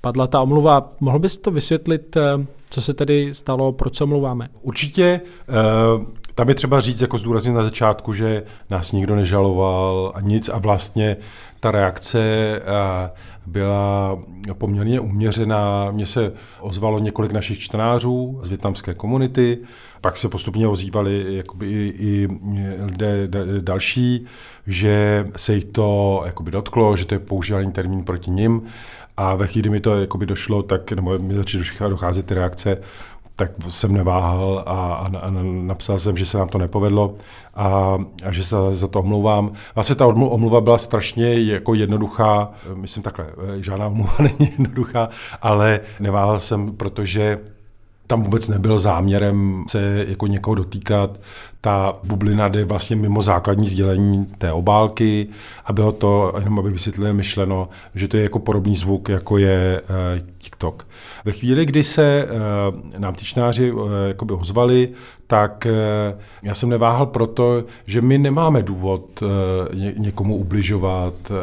padla 0.00 0.26
ta 0.26 0.40
omluva. 0.40 0.92
Mohl 1.00 1.18
bys 1.18 1.38
to 1.38 1.50
vysvětlit, 1.50 2.16
eh, 2.16 2.46
co 2.70 2.82
se 2.82 2.94
tedy 2.94 3.34
stalo, 3.34 3.72
proč 3.72 3.96
se 3.96 4.04
omluváme? 4.04 4.48
Určitě. 4.62 5.20
Eh, 5.48 6.20
tam 6.34 6.48
je 6.48 6.54
třeba 6.54 6.80
říct, 6.80 7.00
jako 7.00 7.18
zdůraznit 7.18 7.52
na 7.52 7.62
začátku, 7.62 8.12
že 8.12 8.42
nás 8.70 8.92
nikdo 8.92 9.16
nežaloval 9.16 10.12
a 10.14 10.20
nic 10.20 10.48
a 10.48 10.58
vlastně 10.58 11.16
ta 11.60 11.70
reakce 11.70 12.20
eh, 12.20 13.10
byla 13.46 14.18
poměrně 14.52 15.00
uměřená. 15.00 15.90
Mně 15.90 16.06
se 16.06 16.32
ozvalo 16.60 16.98
několik 16.98 17.32
našich 17.32 17.58
čtenářů 17.58 18.40
z 18.42 18.48
větnamské 18.48 18.94
komunity, 18.94 19.58
pak 20.00 20.16
se 20.16 20.28
postupně 20.28 20.68
ozývali 20.68 21.36
jakoby 21.36 21.66
i, 21.66 21.94
i 21.98 22.28
lidé 22.84 23.28
další, 23.60 24.26
že 24.66 25.26
se 25.36 25.54
jich 25.54 25.64
to 25.64 26.22
jakoby 26.26 26.50
dotklo, 26.50 26.96
že 26.96 27.04
to 27.04 27.14
je 27.14 27.18
používaný 27.18 27.72
termín 27.72 28.04
proti 28.04 28.30
nim. 28.30 28.62
A 29.20 29.34
ve 29.34 29.46
chvíli 29.46 29.70
mi 29.70 29.80
to 29.80 30.00
jakoby 30.00 30.26
došlo, 30.26 30.62
tak, 30.62 30.92
nebo 30.92 31.18
mi 31.18 31.34
začaly 31.34 31.90
docházet 31.90 32.26
ty 32.26 32.34
reakce, 32.34 32.76
tak 33.36 33.52
jsem 33.68 33.94
neváhal 33.94 34.62
a, 34.66 34.94
a, 34.94 35.18
a 35.18 35.30
napsal 35.62 35.98
jsem, 35.98 36.16
že 36.16 36.26
se 36.26 36.38
nám 36.38 36.48
to 36.48 36.58
nepovedlo 36.58 37.14
a, 37.54 37.98
a 38.24 38.32
že 38.32 38.44
se 38.44 38.56
za 38.72 38.88
to 38.88 39.00
omlouvám. 39.00 39.52
Vlastně 39.74 39.96
ta 39.96 40.06
omluva 40.06 40.60
byla 40.60 40.78
strašně 40.78 41.42
jako 41.42 41.74
jednoduchá, 41.74 42.50
myslím 42.74 43.02
takhle, 43.02 43.26
žádná 43.60 43.86
omluva 43.92 44.14
není 44.18 44.50
jednoduchá, 44.58 45.08
ale 45.42 45.80
neváhal 46.00 46.40
jsem, 46.40 46.76
protože 46.76 47.38
tam 48.10 48.22
vůbec 48.22 48.48
nebyl 48.48 48.78
záměrem 48.78 49.64
se 49.68 50.04
jako 50.08 50.26
někoho 50.26 50.54
dotýkat. 50.54 51.20
Ta 51.60 51.98
bublina 52.04 52.48
jde 52.48 52.64
vlastně 52.64 52.96
mimo 52.96 53.22
základní 53.22 53.66
sdělení 53.66 54.26
té 54.38 54.52
obálky 54.52 55.28
a 55.64 55.72
bylo 55.72 55.92
to, 55.92 56.32
jenom 56.38 56.58
aby 56.58 56.70
vysvětlili 56.70 57.12
myšleno, 57.12 57.68
že 57.94 58.08
to 58.08 58.16
je 58.16 58.22
jako 58.22 58.38
podobný 58.38 58.76
zvuk, 58.76 59.08
jako 59.08 59.38
je 59.38 59.80
uh, 59.80 60.28
TikTok. 60.38 60.86
Ve 61.24 61.32
chvíli, 61.32 61.66
kdy 61.66 61.84
se 61.84 62.28
uh, 62.28 63.00
nám 63.00 63.14
ty 63.14 63.24
čnáři 63.24 63.72
uh, 63.72 63.90
jakoby 64.08 64.34
ozvali, 64.34 64.88
tak 65.26 65.66
uh, 65.70 66.20
já 66.42 66.54
jsem 66.54 66.68
neváhal 66.68 67.06
proto, 67.06 67.64
že 67.86 68.02
my 68.02 68.18
nemáme 68.18 68.62
důvod 68.62 69.22
ně, 69.74 69.94
někomu 69.98 70.36
ubližovat, 70.36 71.14
uh, 71.30 71.36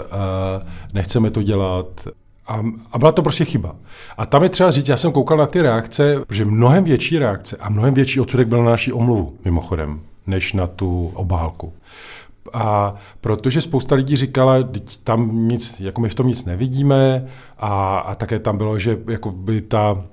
nechceme 0.93 1.31
to 1.31 1.43
dělat, 1.43 2.07
a, 2.47 2.63
a 2.91 2.97
byla 2.97 3.11
to 3.11 3.21
prostě 3.21 3.45
chyba. 3.45 3.75
A 4.17 4.25
tam 4.25 4.43
je 4.43 4.49
třeba 4.49 4.71
říct, 4.71 4.87
já 4.87 4.97
jsem 4.97 5.11
koukal 5.11 5.37
na 5.37 5.45
ty 5.45 5.61
reakce, 5.61 6.15
že 6.29 6.45
mnohem 6.45 6.83
větší 6.83 7.19
reakce 7.19 7.57
a 7.59 7.69
mnohem 7.69 7.93
větší 7.93 8.19
odsudek 8.19 8.47
byl 8.47 8.63
na 8.63 8.71
naší 8.71 8.93
omluvu, 8.93 9.33
mimochodem, 9.45 10.01
než 10.27 10.53
na 10.53 10.67
tu 10.67 11.11
obálku. 11.13 11.73
A 12.53 12.95
protože 13.21 13.61
spousta 13.61 13.95
lidí 13.95 14.15
říkala, 14.15 14.55
tam 15.03 15.47
nic, 15.47 15.79
jako 15.79 16.01
my 16.01 16.09
v 16.09 16.15
tom 16.15 16.27
nic 16.27 16.45
nevidíme 16.45 17.27
a, 17.57 17.99
a 17.99 18.15
také 18.15 18.39
tam 18.39 18.57
bylo, 18.57 18.79
že 18.79 18.97
jako 19.07 19.31
by 19.31 19.61
ta 19.61 20.03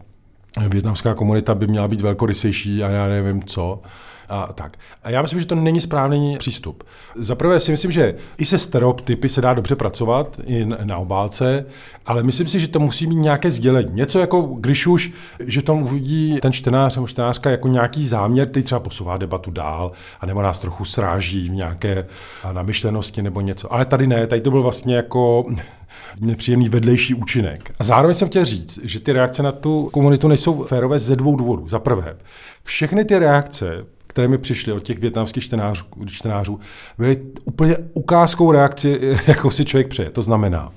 větnamská 0.68 1.14
komunita 1.14 1.54
by 1.54 1.66
měla 1.66 1.88
být 1.88 2.00
velkorysejší 2.00 2.84
a 2.84 2.90
já 2.90 3.08
nevím 3.08 3.42
co. 3.42 3.82
A 4.28 4.52
tak. 4.52 4.76
A 5.02 5.10
já 5.10 5.22
myslím, 5.22 5.40
že 5.40 5.46
to 5.46 5.54
není 5.54 5.80
správný 5.80 6.37
přístup. 6.38 6.84
Za 7.16 7.34
prvé 7.34 7.60
si 7.60 7.70
myslím, 7.70 7.92
že 7.92 8.14
i 8.38 8.44
se 8.44 8.58
stereotypy 8.58 9.28
se 9.28 9.40
dá 9.40 9.54
dobře 9.54 9.76
pracovat, 9.76 10.40
i 10.46 10.66
na 10.84 10.98
obálce, 10.98 11.66
ale 12.06 12.22
myslím 12.22 12.48
si, 12.48 12.60
že 12.60 12.68
to 12.68 12.80
musí 12.80 13.06
mít 13.06 13.14
nějaké 13.14 13.50
sdělení. 13.50 13.90
Něco 13.92 14.18
jako, 14.18 14.42
když 14.42 14.87
už, 14.87 15.12
že 15.40 15.62
tam 15.62 15.82
uvidí 15.82 16.38
ten 16.42 16.52
čtenář 16.52 16.96
nebo 16.96 17.06
čtenářka 17.06 17.50
jako 17.50 17.68
nějaký 17.68 18.06
záměr, 18.06 18.48
který 18.48 18.64
třeba 18.64 18.80
posouvá 18.80 19.16
debatu 19.16 19.50
dál, 19.50 19.92
a 20.20 20.26
nebo 20.26 20.42
nás 20.42 20.58
trochu 20.58 20.84
sráží 20.84 21.48
v 21.48 21.52
nějaké 21.52 22.06
namyšlenosti 22.52 23.22
nebo 23.22 23.40
něco. 23.40 23.72
Ale 23.72 23.84
tady 23.84 24.06
ne, 24.06 24.26
tady 24.26 24.40
to 24.40 24.50
byl 24.50 24.62
vlastně 24.62 24.96
jako 24.96 25.44
nepříjemný 26.20 26.68
vedlejší 26.68 27.14
účinek. 27.14 27.74
A 27.78 27.84
zároveň 27.84 28.14
jsem 28.14 28.28
chtěl 28.28 28.44
říct, 28.44 28.78
že 28.82 29.00
ty 29.00 29.12
reakce 29.12 29.42
na 29.42 29.52
tu 29.52 29.90
komunitu 29.92 30.28
nejsou 30.28 30.64
férové 30.64 30.98
ze 30.98 31.16
dvou 31.16 31.37
důvodů. 31.37 31.68
Za 31.68 31.78
prvé, 31.78 32.16
všechny 32.62 33.04
ty 33.04 33.18
reakce 33.18 33.84
které 34.14 34.29
mi 34.29 34.38
přišly 34.38 34.72
od 34.72 34.83
těch 34.83 34.98
větnamských 34.98 35.44
čtenářů, 35.44 35.85
čtenářů, 36.07 36.61
byly 36.98 37.20
úplně 37.44 37.77
ukázkou 37.94 38.53
reakci, 38.53 39.16
jako 39.27 39.50
si 39.50 39.64
člověk 39.64 39.88
přeje. 39.88 40.11
To 40.11 40.22
znamená, 40.22 40.72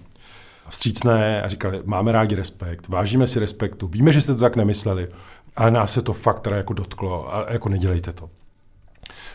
vstřícné 0.70 1.42
a 1.42 1.48
říkali, 1.48 1.82
máme 1.86 2.12
rádi 2.12 2.36
respekt, 2.36 2.88
vážíme 2.88 3.28
si 3.28 3.40
respektu, 3.40 3.88
víme, 3.88 4.12
že 4.12 4.22
jste 4.22 4.34
to 4.36 4.40
tak 4.40 4.56
nemysleli, 4.56 5.08
ale 5.56 5.72
nás 5.72 5.94
se 5.94 6.02
to 6.02 6.14
fakt 6.14 6.40
teda 6.40 6.56
jako 6.56 6.74
dotklo 6.74 7.36
a 7.36 7.52
jako 7.52 7.70
nedělejte 7.70 8.14
to. 8.14 8.30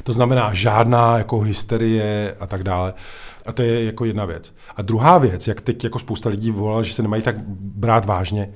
To 0.02 0.12
znamená 0.12 0.54
žádná 0.54 1.18
jako 1.18 1.40
hysterie 1.40 2.36
a 2.40 2.46
tak 2.46 2.62
dále. 2.62 2.94
A 3.46 3.52
to 3.52 3.62
je 3.62 3.84
jako 3.84 4.04
jedna 4.04 4.24
věc. 4.24 4.54
A 4.76 4.82
druhá 4.82 5.18
věc, 5.18 5.48
jak 5.48 5.60
teď 5.60 5.84
jako 5.84 5.98
spousta 5.98 6.28
lidí 6.28 6.50
volala, 6.50 6.82
že 6.82 6.92
se 6.92 7.02
nemají 7.02 7.22
tak 7.22 7.36
brát 7.58 8.04
vážně, 8.04 8.52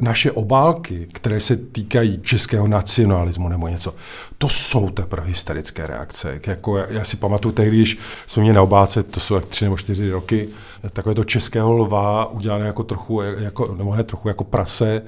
naše 0.00 0.32
obálky, 0.32 1.08
které 1.12 1.40
se 1.40 1.56
týkají 1.56 2.20
českého 2.22 2.68
nacionalismu 2.68 3.48
nebo 3.48 3.68
něco, 3.68 3.94
to 4.38 4.48
jsou 4.48 4.90
teprve 4.90 5.26
hysterické 5.26 5.86
reakce. 5.86 6.40
Jako 6.46 6.76
já, 6.76 6.86
já 6.90 7.04
si 7.04 7.16
pamatuju 7.16 7.54
tehdy, 7.54 7.76
když 7.76 7.98
jsme 8.26 8.40
měli 8.40 8.56
na 8.56 8.62
obálce, 8.62 9.02
to 9.02 9.20
jsou 9.20 9.34
jak 9.34 9.44
tři 9.44 9.64
nebo 9.64 9.76
čtyři 9.76 10.10
roky, 10.10 10.48
takové 10.92 11.14
to 11.14 11.24
českého 11.24 11.72
lva 11.72 12.26
udělané 12.26 12.66
jako 12.66 12.84
trochu, 12.84 13.22
jako, 13.22 13.74
nebo 13.74 13.96
ne 13.96 14.04
trochu 14.04 14.28
jako 14.28 14.44
prase, 14.44 15.02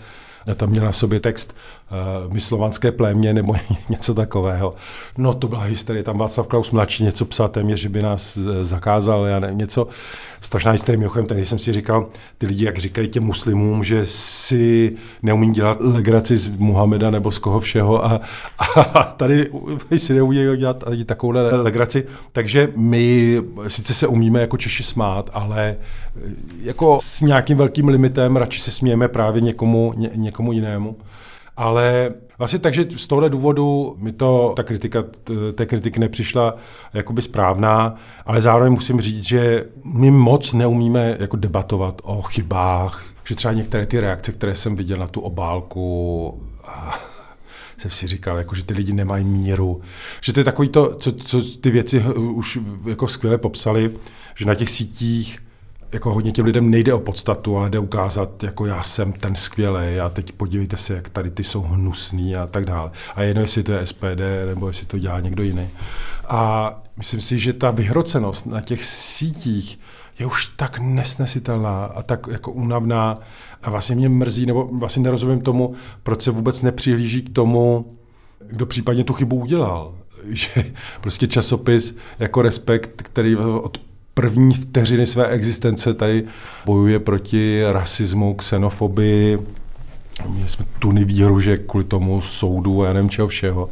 tam 0.56 0.70
měl 0.70 0.84
na 0.84 0.92
sobě 0.92 1.20
text 1.20 1.54
uh, 1.90 2.32
myslovanské 2.32 2.92
plémě 2.92 3.34
nebo 3.34 3.54
něco 3.88 4.14
takového. 4.14 4.74
No 5.18 5.34
to 5.34 5.48
byla 5.48 5.62
hysterie, 5.62 6.02
tam 6.02 6.18
Václav 6.18 6.46
Klaus 6.46 6.70
mladší 6.70 7.04
něco 7.04 7.24
psal 7.24 7.48
téměř, 7.48 7.80
že 7.80 7.88
by 7.88 8.02
nás 8.02 8.36
eh, 8.36 8.64
zakázal, 8.64 9.24
já 9.24 9.40
nevím, 9.40 9.58
něco. 9.58 9.86
Strašná 10.40 10.72
hysterie, 10.72 10.98
mimochodem, 10.98 11.26
tehdy 11.26 11.46
jsem 11.46 11.58
si 11.58 11.72
říkal, 11.72 12.06
ty 12.38 12.46
lidi, 12.46 12.64
jak 12.64 12.78
říkají 12.78 13.08
těm 13.08 13.24
muslimům, 13.24 13.84
že 13.84 14.06
si 14.06 14.96
neumí 15.22 15.52
dělat 15.52 15.78
legraci 15.80 16.36
z 16.36 16.48
Muhameda 16.48 17.10
nebo 17.10 17.30
z 17.30 17.38
koho 17.38 17.60
všeho 17.60 18.04
a, 18.04 18.20
a 18.94 19.04
tady 19.04 19.50
si 19.96 20.14
neumí 20.14 20.56
dělat 20.56 20.84
ani 20.86 21.04
takovouhle 21.04 21.56
legraci. 21.56 22.06
Takže 22.32 22.72
my 22.76 23.36
sice 23.68 23.94
se 23.94 24.06
umíme 24.06 24.40
jako 24.40 24.56
Češi 24.56 24.82
smát, 24.82 25.30
ale 25.32 25.76
eh, 26.16 26.20
jako 26.62 26.98
s 27.02 27.20
nějakým 27.20 27.56
velkým 27.56 27.88
limitem 27.88 28.36
radši 28.36 28.60
se 28.60 28.70
smějeme 28.70 29.08
právě 29.08 29.40
někomu, 29.40 29.92
ně, 29.96 30.10
někomu 30.14 30.52
jinému. 30.52 30.96
Ale 31.60 32.10
vlastně 32.38 32.58
takže 32.58 32.86
z 32.96 33.06
tohohle 33.06 33.30
důvodu 33.30 33.96
mi 33.98 34.12
to, 34.12 34.52
ta 34.56 34.62
kritika, 34.62 35.04
té 35.54 35.66
kritiky 35.66 36.00
nepřišla 36.00 36.56
jakoby 36.94 37.22
správná, 37.22 37.94
ale 38.26 38.40
zároveň 38.40 38.72
musím 38.72 39.00
říct, 39.00 39.24
že 39.24 39.64
my 39.84 40.10
moc 40.10 40.52
neumíme 40.52 41.16
jako 41.20 41.36
debatovat 41.36 42.00
o 42.04 42.22
chybách, 42.22 43.04
že 43.24 43.34
třeba 43.34 43.54
některé 43.54 43.86
ty 43.86 44.00
reakce, 44.00 44.32
které 44.32 44.54
jsem 44.54 44.76
viděl 44.76 44.96
na 44.96 45.06
tu 45.06 45.20
obálku, 45.20 46.42
jsem 47.78 47.90
si 47.90 48.06
říkal, 48.06 48.38
jako, 48.38 48.54
že 48.54 48.64
ty 48.64 48.74
lidi 48.74 48.92
nemají 48.92 49.24
míru. 49.24 49.80
Že 50.20 50.32
to 50.32 50.40
je 50.40 50.44
takový 50.44 50.68
to, 50.68 50.94
co, 50.94 51.12
co 51.12 51.42
ty 51.60 51.70
věci 51.70 52.00
už 52.16 52.58
jako 52.88 53.08
skvěle 53.08 53.38
popsali, 53.38 53.90
že 54.34 54.44
na 54.44 54.54
těch 54.54 54.70
sítích 54.70 55.38
jako 55.92 56.14
hodně 56.14 56.32
těm 56.32 56.46
lidem 56.46 56.70
nejde 56.70 56.94
o 56.94 57.00
podstatu, 57.00 57.58
ale 57.58 57.70
jde 57.70 57.78
ukázat, 57.78 58.42
jako 58.42 58.66
já 58.66 58.82
jsem 58.82 59.12
ten 59.12 59.36
skvělý 59.36 60.00
a 60.00 60.08
teď 60.08 60.32
podívejte 60.32 60.76
se, 60.76 60.94
jak 60.94 61.08
tady 61.08 61.30
ty 61.30 61.44
jsou 61.44 61.62
hnusný 61.62 62.36
a 62.36 62.46
tak 62.46 62.64
dále. 62.64 62.90
A 63.14 63.22
jedno, 63.22 63.42
jestli 63.42 63.62
to 63.62 63.72
je 63.72 63.86
SPD 63.86 64.20
nebo 64.46 64.68
jestli 64.68 64.86
to 64.86 64.98
dělá 64.98 65.20
někdo 65.20 65.42
jiný. 65.42 65.68
A 66.28 66.74
myslím 66.96 67.20
si, 67.20 67.38
že 67.38 67.52
ta 67.52 67.70
vyhrocenost 67.70 68.46
na 68.46 68.60
těch 68.60 68.84
sítích 68.84 69.80
je 70.18 70.26
už 70.26 70.46
tak 70.46 70.78
nesnesitelná 70.78 71.84
a 71.84 72.02
tak 72.02 72.26
jako 72.30 72.52
únavná 72.52 73.14
a 73.62 73.70
vlastně 73.70 73.96
mě 73.96 74.08
mrzí, 74.08 74.46
nebo 74.46 74.68
vlastně 74.72 75.02
nerozumím 75.02 75.40
tomu, 75.40 75.74
proč 76.02 76.22
se 76.22 76.30
vůbec 76.30 76.62
nepřihlíží 76.62 77.22
k 77.22 77.32
tomu, 77.32 77.96
kdo 78.46 78.66
případně 78.66 79.04
tu 79.04 79.12
chybu 79.12 79.36
udělal 79.36 79.94
že 80.28 80.72
prostě 81.00 81.26
časopis 81.26 81.96
jako 82.18 82.42
Respekt, 82.42 83.02
který 83.02 83.36
od 83.36 83.80
první 84.14 84.54
vteřiny 84.54 85.06
své 85.06 85.26
existence 85.26 85.94
tady 85.94 86.24
bojuje 86.66 86.98
proti 86.98 87.62
rasismu, 87.72 88.34
xenofobii, 88.34 89.38
měli 90.28 90.48
jsme 90.48 90.64
tuny 90.78 91.04
výhruže 91.04 91.56
kvůli 91.56 91.84
tomu 91.84 92.20
soudu 92.20 92.82
a 92.82 92.86
já 92.86 92.92
nevím 92.92 93.10
čeho 93.10 93.28
všeho, 93.28 93.68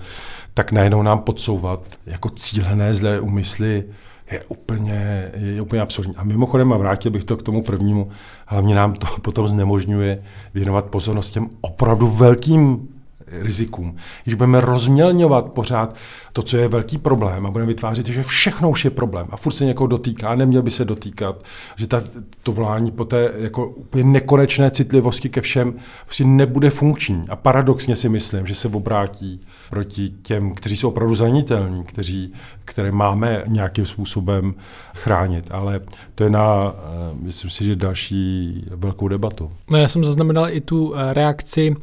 tak 0.54 0.72
najednou 0.72 1.02
nám 1.02 1.18
podsouvat 1.18 1.80
jako 2.06 2.28
cílené 2.30 2.94
zlé 2.94 3.20
úmysly 3.20 3.84
je 4.30 4.44
úplně, 4.44 5.30
je 5.36 5.62
úplně 5.62 5.82
absurdní. 5.82 6.16
A 6.16 6.24
mimochodem, 6.24 6.72
a 6.72 6.76
vrátil 6.76 7.10
bych 7.10 7.24
to 7.24 7.36
k 7.36 7.42
tomu 7.42 7.62
prvnímu, 7.62 8.10
hlavně 8.46 8.74
nám 8.74 8.92
to 8.92 9.06
potom 9.22 9.48
znemožňuje 9.48 10.22
věnovat 10.54 10.84
pozornost 10.84 11.30
těm 11.30 11.50
opravdu 11.60 12.06
velkým 12.06 12.88
rizikům. 13.30 13.96
Když 14.24 14.34
budeme 14.34 14.60
rozmělňovat 14.60 15.52
pořád 15.52 15.96
to, 16.32 16.42
co 16.42 16.56
je 16.56 16.68
velký 16.68 16.98
problém 16.98 17.46
a 17.46 17.50
budeme 17.50 17.68
vytvářet, 17.68 18.06
že 18.06 18.22
všechno 18.22 18.70
už 18.70 18.84
je 18.84 18.90
problém 18.90 19.26
a 19.30 19.36
furt 19.36 19.52
se 19.52 19.64
někoho 19.64 19.86
dotýká, 19.86 20.34
neměl 20.34 20.62
by 20.62 20.70
se 20.70 20.84
dotýkat, 20.84 21.44
že 21.76 21.86
ta, 21.86 22.02
to 22.42 22.52
volání 22.52 22.90
po 22.90 23.04
té 23.04 23.32
jako 23.38 23.66
úplně 23.66 24.04
nekonečné 24.04 24.70
citlivosti 24.70 25.28
ke 25.28 25.40
všem 25.40 25.74
prostě 26.04 26.24
nebude 26.24 26.70
funkční. 26.70 27.24
A 27.28 27.36
paradoxně 27.36 27.96
si 27.96 28.08
myslím, 28.08 28.46
že 28.46 28.54
se 28.54 28.68
obrátí 28.68 29.40
proti 29.70 30.08
těm, 30.08 30.54
kteří 30.54 30.76
jsou 30.76 30.88
opravdu 30.88 31.14
zranitelní, 31.14 31.84
kteří, 31.84 32.32
které 32.64 32.92
máme 32.92 33.42
nějakým 33.46 33.84
způsobem 33.84 34.54
chránit. 34.94 35.48
Ale 35.50 35.80
to 36.14 36.24
je 36.24 36.30
na, 36.30 36.74
eh, 36.76 37.16
myslím 37.22 37.50
si, 37.50 37.64
že 37.64 37.76
další 37.76 38.64
velkou 38.70 39.08
debatu. 39.08 39.52
No 39.70 39.78
já 39.78 39.88
jsem 39.88 40.04
zaznamenal 40.04 40.50
i 40.50 40.60
tu 40.60 40.94
eh, 40.94 41.14
reakci, 41.14 41.74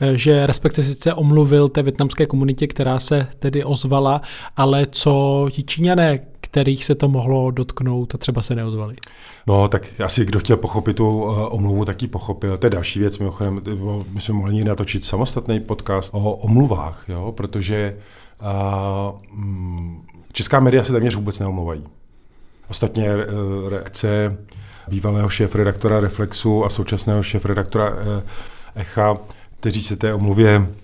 eh, 0.00 0.18
že 0.18 0.46
respektive 0.46 0.93
sice 0.94 1.14
omluvil 1.14 1.68
té 1.68 1.82
větnamské 1.82 2.26
komunitě, 2.26 2.66
která 2.66 3.00
se 3.00 3.26
tedy 3.38 3.64
ozvala, 3.64 4.20
ale 4.56 4.86
co 4.90 5.46
ti 5.50 5.62
Číňané, 5.62 6.20
kterých 6.40 6.84
se 6.84 6.94
to 6.94 7.08
mohlo 7.08 7.50
dotknout 7.50 8.14
a 8.14 8.18
třeba 8.18 8.42
se 8.42 8.54
neozvali? 8.54 8.96
No, 9.46 9.68
tak 9.68 10.00
asi 10.04 10.24
kdo 10.24 10.38
chtěl 10.38 10.56
pochopit 10.56 10.96
tu 10.96 11.08
uh, 11.08 11.54
omluvu, 11.54 11.84
tak 11.84 12.02
ji 12.02 12.08
pochopil. 12.08 12.58
To 12.58 12.66
je 12.66 12.70
další 12.70 12.98
věc, 12.98 13.18
mimochodem, 13.18 13.60
my 14.08 14.20
jsme 14.20 14.34
mohli 14.34 14.64
natočit 14.64 15.04
samostatný 15.04 15.60
podcast 15.60 16.10
o 16.14 16.32
omluvách, 16.32 17.04
jo, 17.08 17.32
protože 17.36 17.96
uh, 18.40 19.20
česká 20.32 20.60
média 20.60 20.84
se 20.84 20.92
téměř 20.92 21.14
vůbec 21.14 21.38
neomluvají. 21.38 21.84
Ostatně 22.70 23.08
uh, 23.16 23.68
reakce 23.68 24.38
bývalého 24.88 25.28
šéf-redaktora 25.28 26.00
Reflexu 26.00 26.64
a 26.64 26.70
současného 26.70 27.22
šéf-redaktora 27.22 27.92
Echa, 28.74 29.16
kteří 29.60 29.82
se 29.82 29.96
té 29.96 30.14
omluvě 30.14 30.66
Eh, 30.66 30.83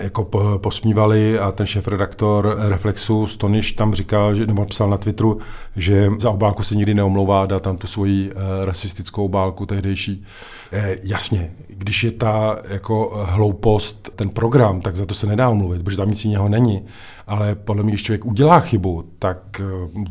jako 0.00 0.24
posmívali 0.56 1.38
a 1.38 1.52
ten 1.52 1.66
šéf-redaktor 1.66 2.56
Reflexu 2.58 3.26
Stoniš 3.26 3.72
tam 3.72 3.94
říkal, 3.94 4.36
že, 4.36 4.46
nebo 4.46 4.64
psal 4.64 4.90
na 4.90 4.96
Twitteru, 4.96 5.38
že 5.76 6.10
za 6.18 6.30
obálku 6.30 6.62
se 6.62 6.74
nikdy 6.74 6.94
neomlouvá, 6.94 7.46
dá 7.46 7.60
tam 7.60 7.76
tu 7.76 7.86
svoji 7.86 8.32
uh, 8.32 8.40
rasistickou 8.64 9.24
obálku 9.24 9.66
tehdejší. 9.66 10.24
E, 10.72 10.96
jasně, 11.02 11.50
když 11.68 12.04
je 12.04 12.10
ta 12.10 12.58
jako 12.68 13.24
hloupost, 13.28 14.10
ten 14.16 14.30
program, 14.30 14.80
tak 14.80 14.96
za 14.96 15.06
to 15.06 15.14
se 15.14 15.26
nedá 15.26 15.48
omluvit, 15.48 15.82
protože 15.82 15.96
tam 15.96 16.10
nic 16.10 16.24
jiného 16.24 16.48
není. 16.48 16.84
Ale 17.26 17.54
podle 17.54 17.82
mě, 17.82 17.92
když 17.92 18.02
člověk 18.02 18.24
udělá 18.24 18.60
chybu, 18.60 19.04
tak 19.18 19.60
uh, 19.60 20.04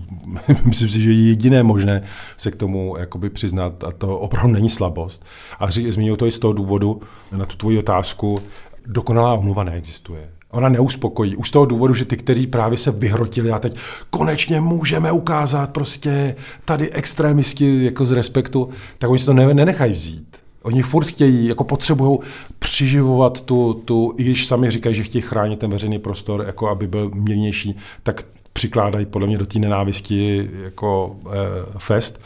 myslím 0.66 0.90
si, 0.90 1.02
že 1.02 1.12
je 1.12 1.28
jediné 1.28 1.64
možné 1.64 2.04
se 2.38 2.52
k 2.52 2.56
tomu 2.56 2.96
jakoby 3.00 3.30
přiznat 3.30 3.84
a 3.84 3.92
to 3.92 4.20
opravdu 4.20 4.54
není 4.54 4.70
slabost. 4.70 5.26
A 5.60 5.72
zmínil 5.72 6.16
to 6.16 6.28
i 6.28 6.32
z 6.32 6.40
toho 6.40 6.54
důvodu 6.54 7.02
na 7.32 7.46
tu 7.46 7.58
tvoji 7.58 7.78
otázku, 7.78 8.40
dokonalá 8.88 9.34
omluva 9.34 9.64
neexistuje. 9.64 10.30
Ona 10.52 10.70
neuspokojí. 10.70 11.36
Už 11.36 11.48
z 11.48 11.52
toho 11.52 11.66
důvodu, 11.66 11.94
že 11.94 12.06
ty, 12.06 12.18
kteří 12.18 12.48
právě 12.48 12.78
se 12.78 12.92
vyhrotili 12.92 13.52
a 13.52 13.60
teď 13.60 13.78
konečně 14.10 14.62
můžeme 14.62 15.12
ukázat 15.12 15.72
prostě 15.72 16.36
tady 16.66 16.92
extrémisti 16.92 17.84
jako 17.86 18.06
z 18.06 18.12
respektu, 18.12 18.70
tak 18.98 19.10
oni 19.10 19.20
si 19.20 19.26
to 19.26 19.34
nenechají 19.34 19.92
vzít. 19.92 20.38
Oni 20.62 20.82
furt 20.82 21.06
chtějí, 21.06 21.48
jako 21.48 21.64
potřebují 21.64 22.20
přiživovat 22.60 23.42
tu, 23.42 23.74
tu, 23.74 24.14
i 24.18 24.24
když 24.24 24.48
sami 24.48 24.72
říkají, 24.72 24.96
že 24.96 25.04
chtějí 25.04 25.22
chránit 25.22 25.60
ten 25.60 25.72
veřejný 25.72 26.00
prostor, 26.00 26.44
jako 26.48 26.70
aby 26.70 26.88
byl 26.88 27.12
mírnější, 27.16 27.78
tak 28.04 28.26
přikládají 28.54 29.06
podle 29.06 29.28
mě 29.28 29.38
do 29.38 29.46
té 29.46 29.60
nenávisti 29.60 30.50
jako 30.64 31.16
eh, 31.26 31.30
fest, 31.78 32.22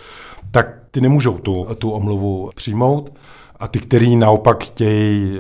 tak 0.52 0.78
ty 0.92 1.02
nemůžou 1.02 1.38
tu, 1.38 1.68
tu 1.78 1.92
omluvu 1.92 2.50
přijmout 2.56 3.12
A 3.62 3.68
ty, 3.68 3.80
který 3.80 4.16
naopak 4.16 4.64
chtějí, 4.64 5.40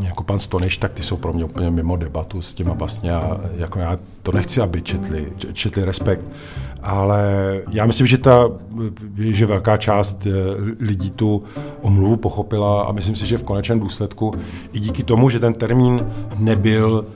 jako 0.00 0.22
pan 0.22 0.38
Stoneš, 0.38 0.78
tak 0.78 0.92
ty 0.92 1.02
jsou 1.02 1.16
pro 1.16 1.32
mě 1.32 1.44
úplně 1.44 1.70
mimo 1.70 1.96
debatu 1.96 2.42
s 2.42 2.54
těma 2.54 2.72
vlastně. 2.72 3.12
A 3.12 3.40
jako 3.56 3.78
já 3.78 3.96
to 4.22 4.32
nechci, 4.32 4.60
aby 4.60 4.82
četli, 4.82 5.32
četli 5.52 5.84
respekt. 5.84 6.24
Ale 6.82 7.22
já 7.70 7.86
myslím, 7.86 8.06
že 8.06 8.18
ta, 8.18 8.48
že 9.18 9.46
velká 9.46 9.76
část 9.76 10.26
lidí 10.78 11.10
tu 11.10 11.42
omluvu 11.80 12.16
pochopila 12.16 12.82
a 12.82 12.92
myslím 12.92 13.16
si, 13.16 13.26
že 13.26 13.38
v 13.38 13.44
konečném 13.44 13.80
důsledku 13.80 14.34
i 14.72 14.80
díky 14.80 15.02
tomu, 15.02 15.30
že 15.30 15.40
ten 15.40 15.54
termín 15.54 16.12
nebyl 16.38 17.06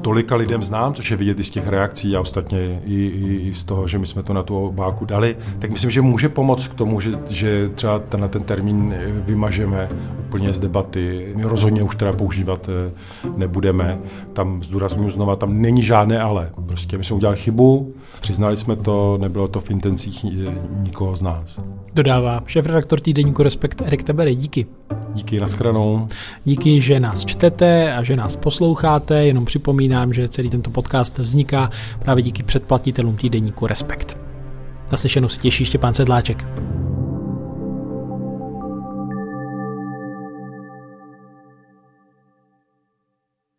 tolika 0.00 0.36
lidem 0.36 0.62
znám, 0.62 0.94
což 0.94 1.10
je 1.10 1.16
vidět 1.16 1.40
i 1.40 1.44
z 1.44 1.50
těch 1.50 1.68
reakcí 1.68 2.16
a 2.16 2.20
ostatně 2.20 2.82
i, 2.84 2.94
i, 2.94 3.48
i 3.48 3.54
z 3.54 3.64
toho, 3.64 3.88
že 3.88 3.98
my 3.98 4.06
jsme 4.06 4.22
to 4.22 4.32
na 4.32 4.42
tu 4.42 4.56
obálku 4.56 5.04
dali, 5.04 5.36
tak 5.58 5.70
myslím, 5.70 5.90
že 5.90 6.00
může 6.00 6.28
pomoct 6.28 6.68
k 6.68 6.74
tomu, 6.74 7.00
že, 7.00 7.18
že 7.28 7.70
třeba 7.74 7.98
tenhle 7.98 8.28
ten 8.28 8.42
termín 8.42 8.94
vymažeme 9.06 9.88
úplně 10.26 10.52
z 10.52 10.58
debaty. 10.58 11.32
My 11.36 11.42
rozhodně 11.42 11.82
už 11.82 11.96
teda 11.96 12.12
používat 12.12 12.68
eh, 12.68 12.92
nebudeme. 13.36 13.98
Tam 14.32 14.62
zdůraznuju 14.62 15.10
znova, 15.10 15.36
tam 15.36 15.62
není 15.62 15.82
žádné 15.82 16.20
ale. 16.20 16.50
Prostě 16.66 16.98
my 16.98 17.04
jsme 17.04 17.16
udělali 17.16 17.38
chybu, 17.38 17.94
přiznali 18.20 18.56
jsme 18.56 18.76
to, 18.76 19.18
nebylo 19.20 19.48
to 19.48 19.60
v 19.60 19.70
intencích 19.70 20.24
nikoho 20.82 21.16
z 21.16 21.22
nás. 21.22 21.60
Dodává 21.94 22.42
šéf-redaktor 22.46 23.00
týdeníku 23.00 23.42
Respekt 23.42 23.80
Erik 23.80 24.02
Tebery. 24.02 24.34
Díky. 24.34 24.66
Díky, 25.14 25.40
nashledanou. 25.40 26.08
Díky, 26.44 26.80
že 26.80 27.00
nás 27.00 27.24
čtete 27.24 27.94
a 27.94 28.02
že 28.02 28.16
nás 28.16 28.36
posloucháte. 28.36 29.24
Jenom 29.26 29.44
připomínám, 29.72 30.12
že 30.12 30.28
celý 30.28 30.50
tento 30.50 30.70
podcast 30.70 31.18
vzniká 31.18 31.70
právě 31.98 32.22
díky 32.22 32.42
předplatitelům 32.42 33.16
týdeníku 33.16 33.66
Respekt. 33.66 34.18
Naslyšenou 34.90 35.28
si 35.28 35.38
těší 35.38 35.64
Štěpán 35.64 35.94
Sedláček. 35.94 36.46